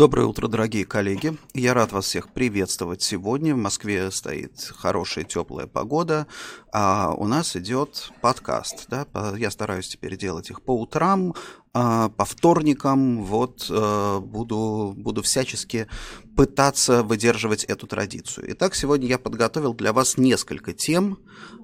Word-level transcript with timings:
Доброе 0.00 0.28
утро, 0.28 0.48
дорогие 0.48 0.86
коллеги. 0.86 1.36
Я 1.52 1.74
рад 1.74 1.92
вас 1.92 2.06
всех 2.06 2.30
приветствовать 2.30 3.02
сегодня. 3.02 3.54
В 3.54 3.58
Москве 3.58 4.10
стоит 4.10 4.72
хорошая 4.74 5.24
теплая 5.24 5.66
погода, 5.66 6.26
а 6.72 7.12
у 7.14 7.26
нас 7.26 7.54
идет 7.54 8.10
подкаст. 8.22 8.86
Да? 8.88 9.06
Я 9.36 9.50
стараюсь 9.50 9.88
теперь 9.88 10.16
делать 10.16 10.48
их 10.48 10.62
по 10.62 10.70
утрам, 10.80 11.34
по 11.72 12.24
вторникам. 12.24 13.24
Вот 13.24 13.66
э, 13.70 14.18
буду, 14.20 14.94
буду 14.96 15.22
всячески 15.22 15.86
пытаться 16.36 17.02
выдерживать 17.02 17.64
эту 17.64 17.86
традицию. 17.86 18.46
Итак, 18.52 18.74
сегодня 18.74 19.06
я 19.06 19.18
подготовил 19.18 19.74
для 19.74 19.92
вас 19.92 20.16
несколько 20.16 20.72
тем, 20.72 21.18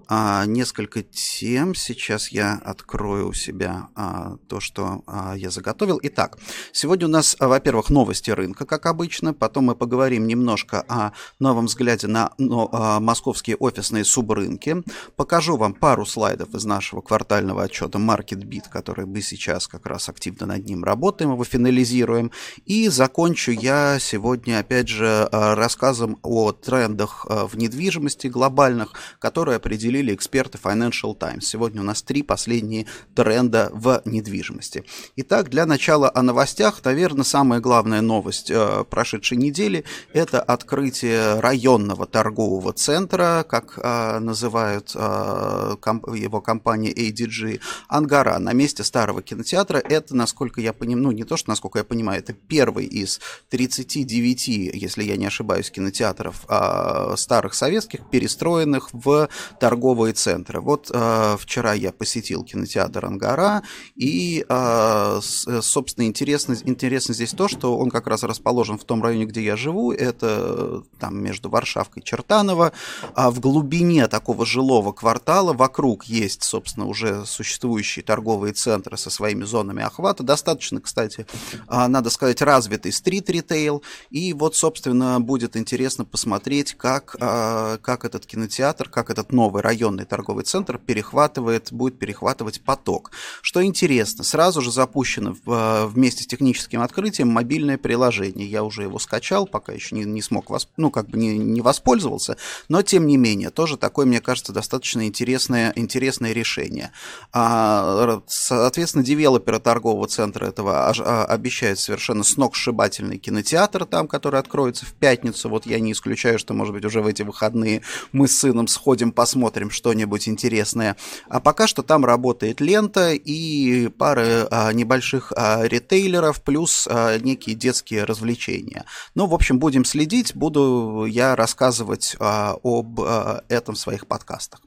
а, 0.09 0.45
несколько 0.45 1.03
тем. 1.03 1.75
Сейчас 1.75 2.29
я 2.29 2.61
открою 2.65 3.29
у 3.29 3.33
себя 3.33 3.89
а, 3.95 4.37
то, 4.49 4.61
что 4.61 5.03
а, 5.07 5.35
я 5.35 5.51
заготовил. 5.51 5.99
Итак, 6.03 6.39
сегодня 6.73 7.07
у 7.07 7.11
нас, 7.11 7.37
а, 7.39 7.49
во-первых, 7.49 7.91
новости 7.91 8.31
рынка, 8.31 8.67
как 8.67 8.87
обычно. 8.87 9.35
Потом 9.35 9.65
мы 9.65 9.75
поговорим 9.75 10.27
немножко 10.27 10.85
о 10.89 11.13
новом 11.39 11.67
взгляде 11.67 12.07
на 12.07 12.33
а, 12.39 13.01
московские 13.01 13.57
офисные 13.57 14.05
субрынки. 14.05 14.85
Покажу 15.17 15.57
вам 15.57 15.75
пару 15.75 16.07
слайдов 16.07 16.55
из 16.55 16.65
нашего 16.65 17.01
квартального 17.01 17.65
отчета 17.65 17.99
MarketBeat, 17.99 18.69
который 18.71 19.07
мы 19.07 19.23
сейчас 19.23 19.67
как 19.67 19.87
раз 19.87 19.96
активно 20.09 20.47
над 20.47 20.67
ним 20.67 20.85
работаем, 20.85 21.33
его 21.33 21.45
финализируем. 21.45 22.31
И 22.65 22.89
закончу 22.89 23.51
я 23.53 23.99
сегодня, 24.01 24.59
опять 24.59 24.89
же, 24.89 25.29
а, 25.33 25.55
рассказом 25.55 26.19
о 26.23 26.53
трендах 26.53 27.27
а, 27.29 27.47
в 27.47 27.57
недвижимости 27.57 28.27
глобальных, 28.27 28.93
которые 29.19 29.57
определили 29.57 30.15
эксперты 30.15 30.59
Financial 30.63 31.15
Times. 31.15 31.47
Сегодня 31.47 31.81
у 31.81 31.85
нас 31.85 32.03
три 32.03 32.23
последние 32.23 32.87
тренда 33.15 33.71
в 33.73 34.03
недвижимости. 34.05 34.85
Итак, 35.17 35.51
для 35.51 35.67
начала 35.67 36.11
о 36.15 36.23
новостях. 36.23 36.85
Наверное, 36.85 37.25
самая 37.25 37.61
главная 37.61 38.01
новость 38.01 38.51
э, 38.51 38.85
прошедшей 38.89 39.37
недели– 39.37 39.85
это 40.13 40.41
открытие 40.41 41.41
районного 41.41 42.07
торгового 42.07 42.73
центра, 42.73 43.45
как 43.49 43.79
э, 43.79 44.19
называют 44.19 44.93
э, 44.95 45.77
его 46.15 46.41
компания 46.41 46.93
ADG, 46.93 47.61
Ангара 47.89 48.39
на 48.39 48.53
месте 48.53 48.85
старого 48.85 49.23
кинотеатра. 49.23 49.83
Это, 49.89 50.17
насколько 50.17 50.61
я 50.61 50.73
понимаю, 50.73 51.05
ну 51.05 51.11
не 51.13 51.25
то, 51.25 51.37
что 51.37 51.51
насколько 51.51 51.79
я 51.79 51.85
понимаю, 51.85 52.21
это 52.21 52.33
первый 52.33 52.87
из 52.87 53.21
39, 53.51 54.49
если 54.49 55.05
я 55.05 55.17
не 55.17 55.27
ошибаюсь, 55.27 55.71
кинотеатров 55.71 56.45
э, 56.49 57.15
старых 57.17 57.55
советских, 57.55 58.09
перестроенных 58.11 58.91
в 58.93 59.29
торговые 59.61 60.15
центры. 60.15 60.61
Вот 60.61 60.91
э, 60.93 61.37
вчера 61.39 61.75
я 61.75 61.93
посетил 61.93 62.45
кинотеатр 62.45 63.05
Ангара, 63.05 63.63
и, 63.95 64.45
э, 64.49 65.21
собственно, 65.23 66.07
интересно, 66.07 66.57
интересно 66.65 67.15
здесь 67.15 67.31
то, 67.31 67.49
что 67.49 67.77
он 67.79 67.91
как 67.91 68.07
раз 68.07 68.23
расположен 68.23 68.79
в 68.79 68.85
том 68.85 69.03
районе, 69.03 69.27
где 69.27 69.43
я 69.43 69.57
живу, 69.57 69.93
это 69.93 70.83
там 70.99 71.23
между 71.23 71.49
Варшавкой 71.49 72.03
и 72.03 72.07
Чертаново, 72.07 72.73
а 73.15 73.31
в 73.31 73.41
глубине 73.41 74.09
такого 74.09 74.45
жилого 74.47 74.93
квартала 74.93 75.53
вокруг 75.53 76.05
есть, 76.05 76.43
собственно, 76.43 76.87
уже 76.87 77.25
существующие 77.27 78.05
торговые 78.05 78.53
центры 78.53 78.97
со 78.97 79.11
своими 79.11 79.45
зонами 79.45 79.76
охвата, 79.85 80.23
достаточно, 80.23 80.81
кстати, 80.81 81.27
э, 81.69 81.87
надо 81.87 82.11
сказать, 82.11 82.43
развитый 82.43 82.93
стрит-ритейл, 82.93 83.83
и 84.11 84.33
вот, 84.33 84.57
собственно, 84.57 85.21
будет 85.21 85.57
интересно 85.57 86.05
посмотреть, 86.05 86.75
как, 86.75 87.17
э, 87.19 87.79
как 87.81 88.05
этот 88.05 88.27
кинотеатр, 88.27 88.89
как 88.89 89.11
этот 89.11 89.33
новый 89.33 89.63
район 89.63 89.77
районный 89.77 90.05
торговый 90.05 90.45
центр 90.45 90.79
перехватывает, 90.79 91.73
будет 91.73 91.99
перехватывать 91.99 92.61
поток. 92.61 93.11
Что 93.43 93.63
интересно, 93.63 94.25
сразу 94.25 94.61
же 94.61 94.73
запущено 94.73 95.37
в, 95.45 95.87
вместе 95.87 96.25
с 96.25 96.27
техническим 96.27 96.81
открытием 96.81 97.29
мобильное 97.29 97.79
приложение. 97.79 98.49
Я 98.49 98.63
уже 98.63 98.83
его 98.83 98.99
скачал, 98.99 99.47
пока 99.47 99.73
еще 99.73 99.95
не, 99.95 100.05
не 100.05 100.23
смог, 100.23 100.51
восп... 100.51 100.71
ну, 100.77 100.91
как 100.91 101.09
бы 101.09 101.19
не, 101.19 101.39
не 101.39 101.61
воспользовался, 101.61 102.37
но 102.69 102.83
тем 102.83 103.07
не 103.07 103.17
менее, 103.17 103.51
тоже 103.51 103.77
такое, 103.77 104.07
мне 104.07 104.21
кажется, 104.21 104.53
достаточно 104.53 105.07
интересное, 105.07 105.73
интересное 105.77 106.33
решение. 106.33 106.91
А, 107.33 108.23
соответственно, 108.27 109.05
девелоперы 109.05 109.61
торгового 109.67 110.07
центра 110.07 110.47
этого 110.47 110.89
а, 110.89 111.25
обещают 111.25 111.81
совершенно 111.81 112.23
сногсшибательный 112.23 113.19
кинотеатр 113.19 113.85
там, 113.85 114.07
который 114.07 114.39
откроется 114.39 114.87
в 114.87 114.93
пятницу. 114.93 115.49
Вот 115.49 115.67
я 115.67 115.81
не 115.81 115.91
исключаю, 115.91 116.39
что, 116.39 116.55
может 116.55 116.73
быть, 116.73 116.85
уже 116.85 117.01
в 117.01 117.07
эти 117.09 117.23
выходные 117.23 117.83
мы 118.13 118.29
с 118.29 118.39
сыном 118.39 118.69
сходим, 118.69 119.11
посмотрим 119.11 119.71
что-нибудь 119.71 120.29
интересное. 120.29 120.97
А 121.29 121.41
пока 121.41 121.67
что 121.67 121.83
там 121.83 122.05
работает 122.05 122.61
лента 122.61 123.13
и 123.13 123.89
пара 123.89 124.47
а, 124.53 124.73
небольших 124.73 125.33
а, 125.35 125.65
ритейлеров, 125.65 126.43
плюс 126.43 126.89
некие 127.21 127.57
детские 127.57 128.05
развлечения. 128.05 128.85
Ну, 129.17 129.27
в 129.27 129.35
общем, 129.35 129.59
будем 129.59 129.85
следить, 129.85 130.37
буду 130.37 131.07
я 131.09 131.35
рассказывать 131.35 132.15
об 132.21 133.01
этом 133.49 133.75
в 133.75 133.79
своих 133.79 134.07
подкастах. 134.07 134.61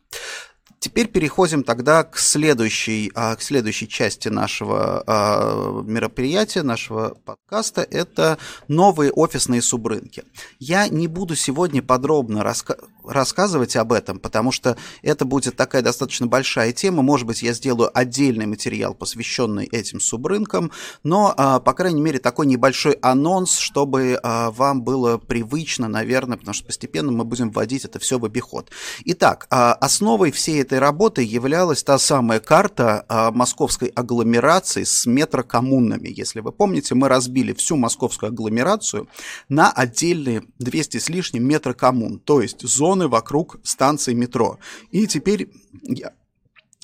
Теперь 0.79 1.07
переходим 1.07 1.63
тогда 1.63 2.03
к 2.05 2.17
следующей, 2.17 3.11
а, 3.13 3.35
к 3.35 3.41
следующей 3.41 3.87
части 3.87 4.29
нашего 4.29 5.03
а, 5.05 5.81
мероприятия, 5.83 6.63
нашего 6.63 7.17
подкаста. 7.25 7.81
Это 7.81 8.37
новые 8.69 9.11
офисные 9.11 9.61
субрынки. 9.61 10.23
Я 10.57 10.87
не 10.87 11.07
буду 11.07 11.35
сегодня 11.35 11.81
подробно 11.81 12.39
раска- 12.39 12.81
рассказывать 13.05 13.75
об 13.75 13.91
этом, 13.91 14.19
потому 14.19 14.53
что 14.53 14.77
это 15.01 15.25
будет 15.25 15.57
такая 15.57 15.81
достаточно 15.81 16.27
большая 16.27 16.71
тема. 16.71 17.01
Может 17.01 17.27
быть, 17.27 17.41
я 17.41 17.51
сделаю 17.51 17.91
отдельный 17.93 18.45
материал, 18.45 18.93
посвященный 18.93 19.65
этим 19.65 19.99
субрынкам, 19.99 20.71
но, 21.03 21.33
а, 21.35 21.59
по 21.59 21.73
крайней 21.73 22.01
мере, 22.01 22.19
такой 22.19 22.45
небольшой 22.45 22.93
анонс, 23.01 23.57
чтобы 23.57 24.19
вам 24.23 24.83
было 24.83 25.17
привычно, 25.17 25.87
наверное, 25.87 26.37
потому 26.37 26.53
что 26.53 26.65
постепенно 26.65 27.11
мы 27.11 27.25
будем 27.25 27.51
вводить 27.51 27.83
это 27.83 27.99
все 27.99 28.17
в 28.17 28.25
обиход. 28.25 28.69
Итак, 29.05 29.47
основой 29.49 30.31
всей 30.31 30.61
этой 30.69 30.77
работы 30.77 31.23
являлась 31.23 31.83
та 31.83 31.97
самая 31.97 32.39
карта 32.39 33.03
а, 33.09 33.31
московской 33.31 33.87
агломерации 33.87 34.83
с 34.83 35.07
метрокоммунами. 35.07 36.09
Если 36.09 36.41
вы 36.41 36.51
помните, 36.51 36.93
мы 36.93 37.07
разбили 37.07 37.53
всю 37.53 37.75
московскую 37.75 38.29
агломерацию 38.29 39.07
на 39.49 39.71
отдельные 39.71 40.43
200 40.59 40.97
с 40.97 41.09
лишним 41.09 41.47
метрокоммун, 41.47 42.19
то 42.19 42.39
есть 42.39 42.61
зоны 42.61 43.07
вокруг 43.07 43.57
станции 43.63 44.13
метро. 44.13 44.59
И 44.91 45.07
теперь 45.07 45.49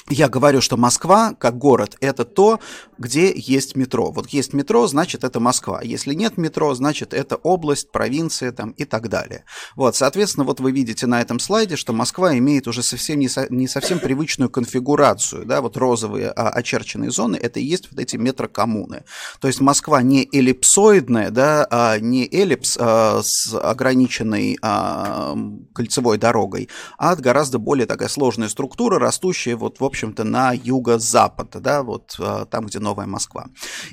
я 0.10 0.30
говорю, 0.30 0.62
что 0.62 0.78
Москва, 0.78 1.34
как 1.34 1.58
город, 1.58 1.98
это 2.00 2.26
то, 2.26 2.60
где 3.00 3.34
есть 3.36 3.76
метро. 3.76 4.12
Вот 4.12 4.30
есть 4.30 4.54
метро, 4.54 4.86
значит, 4.86 5.24
это 5.24 5.40
Москва. 5.40 5.82
Если 5.82 6.14
нет 6.14 6.38
метро, 6.38 6.76
значит, 6.76 7.12
это 7.12 7.38
область, 7.38 7.92
провинция 7.92 8.52
там, 8.52 8.72
и 8.72 8.86
так 8.86 9.10
далее. 9.10 9.46
Вот, 9.76 9.96
соответственно, 9.96 10.46
вот 10.46 10.60
вы 10.60 10.72
видите 10.72 11.08
на 11.08 11.22
этом 11.22 11.40
слайде, 11.40 11.76
что 11.76 11.92
Москва 11.92 12.38
имеет 12.38 12.68
уже 12.68 12.84
совсем 12.84 13.20
не, 13.20 13.28
со, 13.28 13.52
не 13.52 13.68
совсем 13.68 14.00
привычную 14.00 14.50
конфигурацию. 14.50 15.44
Да? 15.44 15.62
Вот 15.62 15.76
розовые 15.76 16.30
а, 16.30 16.50
очерченные 16.50 17.10
зоны, 17.10 17.38
это 17.38 17.60
и 17.60 17.64
есть 17.64 17.90
вот 17.92 18.00
эти 18.00 18.16
метрокоммуны. 18.16 19.06
То 19.40 19.48
есть 19.48 19.60
Москва 19.60 20.04
не 20.04 20.30
эллипсоидная, 20.32 21.32
да, 21.32 21.68
а 21.72 21.98
не 21.98 22.30
эллипс 22.32 22.78
а, 22.80 23.22
с 23.24 23.56
ограниченной 23.56 24.60
а, 24.62 25.36
кольцевой 25.74 26.20
дорогой, 26.20 26.70
а 27.00 27.16
гораздо 27.16 27.58
более 27.58 27.88
такая 27.88 28.08
сложная 28.08 28.50
структура, 28.50 29.00
растущая 29.00 29.56
вот 29.56 29.80
в 29.80 29.95
общем-то, 29.96 30.26
на 30.26 30.52
юго-запад, 30.52 31.50
да, 31.62 31.82
вот 31.82 32.16
а, 32.20 32.46
там, 32.46 32.66
где 32.66 32.80
Новая 32.80 33.08
Москва. 33.08 33.48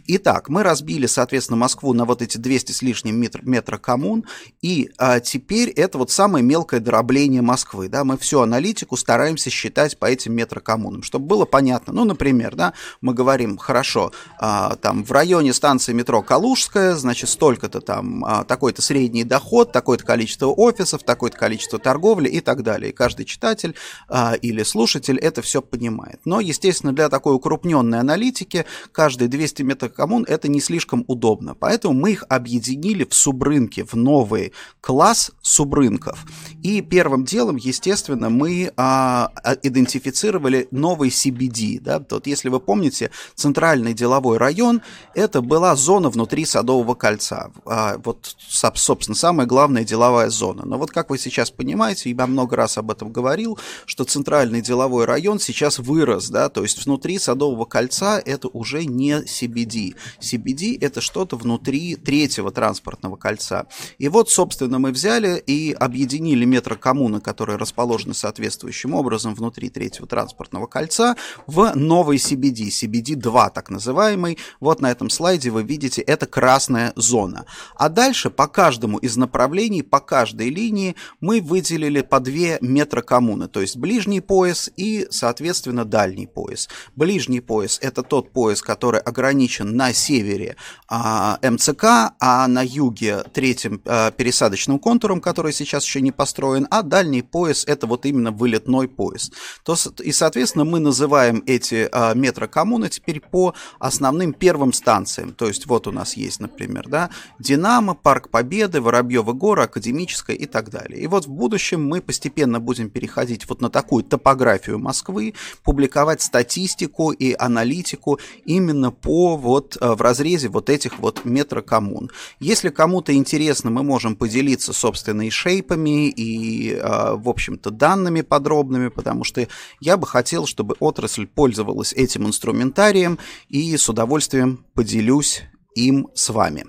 Итак, 0.08 0.48
мы 0.48 0.64
разбили, 0.64 1.06
соответственно, 1.06 1.56
Москву 1.56 1.94
на 1.94 2.04
вот 2.04 2.22
эти 2.22 2.38
200 2.38 2.72
с 2.72 2.82
лишним 2.82 3.16
метр, 3.20 3.40
метра 3.42 3.78
коммун, 3.78 4.24
и 4.60 4.90
а, 4.98 5.20
теперь 5.20 5.70
это 5.70 5.98
вот 5.98 6.10
самое 6.10 6.44
мелкое 6.44 6.80
дробление 6.80 7.40
Москвы, 7.40 7.88
да, 7.88 8.02
мы 8.02 8.18
всю 8.18 8.40
аналитику 8.40 8.96
стараемся 8.96 9.48
считать 9.48 9.96
по 9.96 10.06
этим 10.06 10.34
метрокоммунам, 10.34 11.04
чтобы 11.04 11.26
было 11.26 11.44
понятно, 11.44 11.92
ну, 11.92 12.04
например, 12.04 12.56
да, 12.56 12.72
мы 13.00 13.14
говорим, 13.14 13.56
хорошо, 13.56 14.10
а, 14.40 14.74
там 14.74 15.04
в 15.04 15.12
районе 15.12 15.52
станции 15.52 15.92
метро 15.92 16.20
Калужская, 16.22 16.96
значит, 16.96 17.30
столько-то 17.30 17.80
там, 17.80 18.24
а, 18.24 18.42
такой-то 18.42 18.82
средний 18.82 19.22
доход, 19.22 19.70
такое-то 19.70 20.04
количество 20.04 20.46
офисов, 20.46 21.04
такое-то 21.04 21.38
количество 21.38 21.78
торговли 21.78 22.28
и 22.28 22.40
так 22.40 22.64
далее. 22.64 22.90
И 22.90 22.94
каждый 22.94 23.24
читатель 23.24 23.76
а, 24.08 24.34
или 24.34 24.64
слушатель 24.64 25.18
это 25.18 25.42
все 25.42 25.62
понимает 25.62 25.91
понимает. 25.92 26.20
Но, 26.24 26.40
естественно, 26.40 26.92
для 26.92 27.08
такой 27.08 27.34
укрупненной 27.34 28.00
аналитики 28.00 28.64
каждые 28.92 29.28
200 29.28 29.62
метрокоммун 29.62 30.24
это 30.28 30.48
не 30.48 30.60
слишком 30.60 31.04
удобно. 31.08 31.54
Поэтому 31.54 31.94
мы 31.94 32.12
их 32.12 32.24
объединили 32.28 33.04
в 33.04 33.14
субрынки, 33.14 33.82
в 33.82 33.94
новый 33.94 34.52
класс 34.80 35.32
субрынков. 35.42 36.24
И 36.62 36.80
первым 36.80 37.24
делом, 37.24 37.56
естественно, 37.56 38.30
мы 38.30 38.72
а, 38.76 39.30
а 39.42 39.54
идентифицировали 39.62 40.68
новый 40.70 41.10
CBD. 41.10 41.80
Да? 41.80 42.04
Вот, 42.10 42.26
если 42.26 42.48
вы 42.48 42.60
помните, 42.60 43.10
центральный 43.34 43.94
деловой 43.94 44.38
район– 44.38 44.82
это 45.14 45.40
была 45.40 45.76
зона 45.76 46.10
внутри 46.10 46.44
Садового 46.44 46.94
кольца. 46.94 47.50
А, 47.66 47.98
вот, 48.04 48.36
собственно, 48.48 49.16
самая 49.16 49.46
главная 49.46 49.84
деловая 49.84 50.30
зона. 50.30 50.62
Но 50.64 50.78
вот 50.78 50.90
как 50.90 51.10
вы 51.10 51.18
сейчас 51.18 51.50
понимаете, 51.50 52.10
я 52.10 52.26
много 52.26 52.56
раз 52.56 52.78
об 52.78 52.90
этом 52.90 53.12
говорил, 53.12 53.58
что 53.86 54.04
центральный 54.04 54.60
деловой 54.60 55.04
район 55.04 55.38
сейчас 55.38 55.78
вырос, 55.82 56.30
да, 56.30 56.48
то 56.48 56.62
есть 56.62 56.84
внутри 56.84 57.18
Садового 57.18 57.64
кольца 57.64 58.22
это 58.24 58.48
уже 58.48 58.84
не 58.84 59.22
CBD. 59.22 59.94
CBD 60.20 60.78
это 60.80 61.00
что-то 61.00 61.36
внутри 61.36 61.96
третьего 61.96 62.50
транспортного 62.50 63.16
кольца. 63.16 63.66
И 63.98 64.08
вот, 64.08 64.30
собственно, 64.30 64.78
мы 64.78 64.92
взяли 64.92 65.42
и 65.46 65.72
объединили 65.72 66.44
метрокоммуны, 66.44 67.20
которые 67.20 67.56
расположены 67.56 68.14
соответствующим 68.14 68.94
образом 68.94 69.34
внутри 69.34 69.68
третьего 69.68 70.06
транспортного 70.06 70.66
кольца, 70.66 71.16
в 71.46 71.72
новый 71.74 72.18
CBD, 72.18 72.68
CBD-2 72.68 73.50
так 73.52 73.70
называемый. 73.70 74.38
Вот 74.60 74.80
на 74.80 74.90
этом 74.90 75.10
слайде 75.10 75.50
вы 75.50 75.62
видите, 75.62 76.02
это 76.02 76.26
красная 76.26 76.92
зона. 76.96 77.44
А 77.76 77.88
дальше 77.88 78.30
по 78.30 78.46
каждому 78.46 78.98
из 78.98 79.16
направлений, 79.16 79.82
по 79.82 80.00
каждой 80.00 80.50
линии 80.50 80.94
мы 81.20 81.40
выделили 81.40 82.02
по 82.02 82.20
две 82.20 82.58
метрокоммуны, 82.60 83.48
то 83.48 83.60
есть 83.60 83.76
ближний 83.76 84.20
пояс 84.20 84.70
и, 84.76 85.06
соответственно, 85.10 85.71
дальний 85.72 86.26
пояс. 86.26 86.68
Ближний 86.96 87.40
пояс– 87.40 87.78
это 87.82 88.02
тот 88.02 88.30
пояс, 88.32 88.62
который 88.62 89.00
ограничен 89.00 89.76
на 89.76 89.92
севере 89.92 90.56
а, 90.88 91.38
МЦК, 91.42 92.14
а 92.20 92.46
на 92.48 92.62
юге 92.62 93.24
третьим 93.32 93.80
а, 93.84 94.10
пересадочным 94.10 94.78
контуром, 94.78 95.20
который 95.20 95.52
сейчас 95.52 95.84
еще 95.84 96.00
не 96.00 96.12
построен, 96.12 96.66
а 96.70 96.82
дальний 96.82 97.22
пояс– 97.22 97.64
это 97.66 97.86
вот 97.86 98.06
именно 98.06 98.30
вылетной 98.30 98.88
пояс. 98.88 99.30
То, 99.64 99.76
и, 100.02 100.12
соответственно, 100.12 100.64
мы 100.64 100.78
называем 100.80 101.42
эти 101.46 101.88
а, 101.90 102.14
метрокоммуны 102.14 102.88
теперь 102.88 103.20
по 103.20 103.54
основным 103.78 104.32
первым 104.32 104.72
станциям. 104.72 105.32
То 105.32 105.48
есть 105.48 105.66
вот 105.66 105.86
у 105.86 105.92
нас 105.92 106.14
есть, 106.16 106.40
например, 106.40 106.88
да, 106.88 107.10
Динамо, 107.38 107.94
Парк 107.94 108.28
Победы, 108.28 108.80
Воробьевы 108.80 109.34
горы, 109.34 109.62
Академическая 109.62 110.36
и 110.36 110.46
так 110.46 110.70
далее. 110.70 111.00
И 111.00 111.06
вот 111.06 111.26
в 111.26 111.30
будущем 111.30 111.86
мы 111.86 112.00
постепенно 112.00 112.60
будем 112.60 112.90
переходить 112.90 113.48
вот 113.48 113.60
на 113.60 113.70
такую 113.70 114.04
топографию 114.04 114.78
Москвы, 114.78 115.34
публиковать 115.64 116.22
статистику 116.22 117.12
и 117.12 117.34
аналитику 117.38 118.18
именно 118.44 118.90
по 118.90 119.36
вот 119.36 119.76
э, 119.80 119.94
в 119.94 120.00
разрезе 120.00 120.48
вот 120.48 120.70
этих 120.70 120.98
вот 120.98 121.24
метрокоммун. 121.24 122.10
Если 122.40 122.68
кому-то 122.68 123.14
интересно, 123.14 123.70
мы 123.70 123.82
можем 123.82 124.16
поделиться, 124.16 124.72
собственно, 124.72 125.26
и 125.26 125.30
шейпами, 125.30 126.08
и, 126.08 126.72
э, 126.72 127.14
в 127.14 127.28
общем-то, 127.28 127.70
данными 127.70 128.22
подробными, 128.22 128.88
потому 128.88 129.24
что 129.24 129.46
я 129.80 129.96
бы 129.96 130.06
хотел, 130.06 130.46
чтобы 130.46 130.76
отрасль 130.80 131.26
пользовалась 131.26 131.92
этим 131.92 132.26
инструментарием, 132.26 133.18
и 133.48 133.76
с 133.76 133.88
удовольствием 133.88 134.64
поделюсь 134.74 135.42
им 135.74 136.08
с 136.14 136.28
вами. 136.30 136.66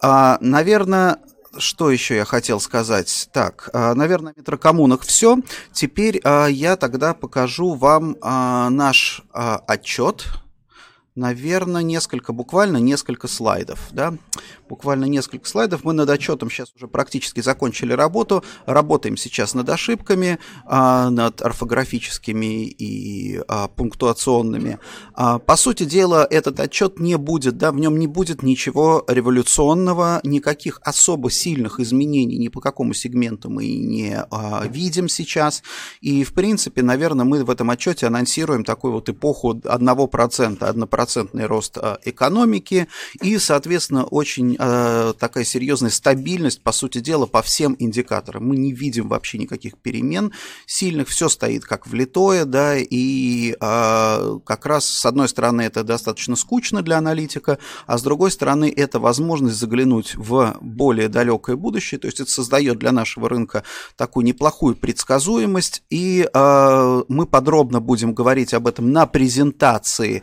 А, 0.00 0.38
наверное, 0.40 1.18
что 1.58 1.90
еще 1.90 2.16
я 2.16 2.24
хотел 2.24 2.60
сказать? 2.60 3.28
Так, 3.32 3.70
а, 3.72 3.94
наверное, 3.94 4.32
в 4.32 4.36
метрокоммунах 4.36 5.02
все. 5.02 5.38
Теперь 5.72 6.20
а, 6.24 6.46
я 6.46 6.76
тогда 6.76 7.14
покажу 7.14 7.74
вам 7.74 8.16
а, 8.20 8.70
наш 8.70 9.22
отчет. 9.32 10.26
Наверное, 11.16 11.82
несколько, 11.82 12.32
буквально 12.32 12.76
несколько 12.76 13.26
слайдов, 13.26 13.88
да 13.90 14.14
буквально 14.68 15.04
несколько 15.06 15.48
слайдов. 15.48 15.84
Мы 15.84 15.92
над 15.92 16.08
отчетом 16.10 16.50
сейчас 16.50 16.72
уже 16.74 16.88
практически 16.88 17.40
закончили 17.40 17.92
работу. 17.92 18.44
Работаем 18.66 19.16
сейчас 19.16 19.54
над 19.54 19.68
ошибками, 19.68 20.38
а, 20.64 21.10
над 21.10 21.42
орфографическими 21.42 22.66
и 22.66 23.40
а, 23.48 23.68
пунктуационными. 23.68 24.78
А, 25.14 25.38
по 25.38 25.56
сути 25.56 25.84
дела, 25.84 26.26
этот 26.28 26.60
отчет 26.60 26.98
не 26.98 27.16
будет, 27.16 27.56
да, 27.56 27.72
в 27.72 27.76
нем 27.76 27.98
не 27.98 28.06
будет 28.06 28.42
ничего 28.42 29.04
революционного, 29.08 30.20
никаких 30.22 30.80
особо 30.82 31.30
сильных 31.30 31.80
изменений 31.80 32.38
ни 32.38 32.48
по 32.48 32.60
какому 32.60 32.94
сегменту 32.94 33.50
мы 33.50 33.66
не 33.66 34.26
видим 34.68 35.08
сейчас. 35.08 35.62
И, 36.00 36.24
в 36.24 36.32
принципе, 36.34 36.82
наверное, 36.82 37.24
мы 37.24 37.44
в 37.44 37.50
этом 37.50 37.70
отчете 37.70 38.06
анонсируем 38.06 38.64
такую 38.64 38.92
вот 38.92 39.08
эпоху 39.08 39.54
1%, 39.54 40.58
однопроцентный 41.06 41.46
рост 41.46 41.78
экономики 42.04 42.88
и, 43.22 43.38
соответственно, 43.38 44.04
очень 44.04 44.56
э, 44.58 45.14
такая 45.18 45.44
серьезная 45.44 45.90
стабильность, 45.90 46.62
по 46.62 46.72
сути 46.72 46.98
дела, 46.98 47.26
по 47.26 47.42
всем 47.42 47.76
индикаторам. 47.78 48.46
Мы 48.48 48.56
не 48.56 48.72
видим 48.72 49.08
вообще 49.08 49.38
никаких 49.38 49.78
перемен 49.78 50.32
сильных, 50.66 51.08
все 51.08 51.28
стоит 51.28 51.64
как 51.64 51.86
влитое, 51.86 52.44
да, 52.44 52.76
и 52.76 53.52
э, 53.58 54.38
как 54.44 54.66
раз, 54.66 54.86
с 54.86 55.06
одной 55.06 55.28
стороны, 55.28 55.62
это 55.62 55.84
достаточно 55.84 56.36
скучно 56.36 56.82
для 56.82 56.98
аналитика, 56.98 57.58
а 57.86 57.98
с 57.98 58.02
другой 58.02 58.30
стороны, 58.30 58.72
это 58.74 58.98
возможность 58.98 59.56
заглянуть 59.56 60.14
в 60.16 60.56
более 60.60 61.08
далекое 61.08 61.56
будущее, 61.56 62.00
то 62.00 62.08
есть 62.08 62.20
это 62.20 62.30
создает 62.30 62.78
для 62.78 62.92
нашего 62.92 63.28
рынка 63.28 63.62
такую 63.96 64.26
неплохую 64.26 64.76
предсказуемость, 64.76 65.82
и 65.90 66.28
э, 66.32 67.02
мы 67.08 67.26
подробно 67.26 67.80
будем 67.80 68.14
говорить 68.14 68.54
об 68.54 68.66
этом 68.66 68.90
на 68.92 69.06
презентации 69.06 70.22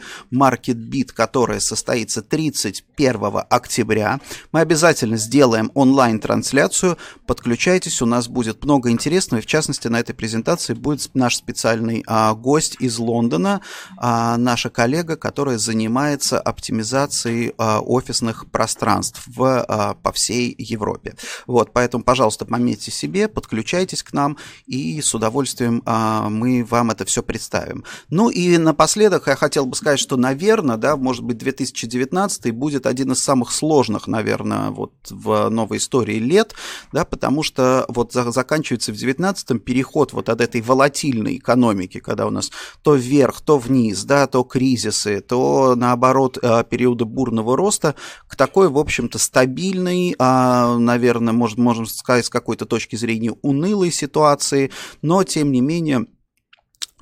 MarketBeat, 0.73 1.13
которая 1.13 1.59
состоится 1.59 2.21
31 2.21 3.43
октября. 3.49 4.19
Мы 4.51 4.61
обязательно 4.61 5.17
сделаем 5.17 5.71
онлайн-трансляцию. 5.73 6.97
Подключайтесь, 7.25 8.01
у 8.01 8.05
нас 8.05 8.27
будет 8.27 8.63
много 8.63 8.89
интересного. 8.89 9.39
И 9.39 9.43
в 9.43 9.45
частности, 9.45 9.87
на 9.87 9.99
этой 9.99 10.13
презентации 10.13 10.73
будет 10.73 11.09
наш 11.13 11.35
специальный 11.35 12.03
а, 12.07 12.33
гость 12.33 12.77
из 12.79 12.97
Лондона, 12.97 13.61
а, 13.97 14.37
наша 14.37 14.69
коллега, 14.69 15.15
которая 15.15 15.57
занимается 15.57 16.39
оптимизацией 16.39 17.53
а, 17.57 17.79
офисных 17.79 18.49
пространств 18.49 19.23
в, 19.27 19.63
а, 19.67 19.95
по 19.95 20.11
всей 20.11 20.53
Европе. 20.57 21.15
Вот, 21.47 21.71
поэтому, 21.73 22.03
пожалуйста, 22.03 22.45
пометьте 22.45 22.91
себе, 22.91 23.27
подключайтесь 23.27 24.03
к 24.03 24.13
нам, 24.13 24.37
и 24.65 25.01
с 25.01 25.13
удовольствием 25.13 25.81
а, 25.85 26.29
мы 26.29 26.63
вам 26.63 26.91
это 26.91 27.05
все 27.05 27.23
представим. 27.23 27.83
Ну 28.09 28.29
и 28.29 28.57
напоследок 28.57 29.27
я 29.27 29.35
хотел 29.35 29.65
бы 29.65 29.75
сказать, 29.75 29.99
что, 29.99 30.17
наверное, 30.17 30.62
да, 30.77 30.97
может 30.97 31.23
быть, 31.23 31.37
2019 31.37 32.51
будет 32.51 32.85
один 32.85 33.11
из 33.11 33.23
самых 33.23 33.51
сложных, 33.51 34.07
наверное, 34.07 34.69
вот 34.69 34.93
в 35.09 35.49
новой 35.49 35.77
истории 35.77 36.17
лет, 36.17 36.53
да, 36.91 37.05
потому 37.05 37.43
что 37.43 37.85
вот 37.87 38.13
заканчивается 38.13 38.91
в 38.91 38.95
19-м 38.95 39.59
переход 39.59 40.13
вот 40.13 40.29
от 40.29 40.41
этой 40.41 40.61
волатильной 40.61 41.37
экономики, 41.37 41.99
когда 41.99 42.27
у 42.27 42.29
нас 42.29 42.51
то 42.81 42.95
вверх, 42.95 43.41
то 43.41 43.57
вниз, 43.57 44.03
да, 44.03 44.27
то 44.27 44.43
кризисы, 44.43 45.21
то 45.21 45.75
наоборот 45.75 46.37
э, 46.41 46.63
периоды 46.69 47.05
бурного 47.05 47.55
роста, 47.57 47.95
к 48.27 48.35
такой, 48.35 48.69
в 48.69 48.77
общем-то, 48.77 49.19
стабильной, 49.19 50.15
а, 50.19 50.77
наверное, 50.77 51.33
может, 51.33 51.57
можем 51.57 51.85
сказать, 51.85 52.25
с 52.25 52.29
какой-то 52.29 52.65
точки 52.65 52.95
зрения 52.95 53.33
унылой 53.41 53.91
ситуации, 53.91 54.71
но 55.01 55.23
тем 55.23 55.51
не 55.51 55.61
менее 55.61 56.07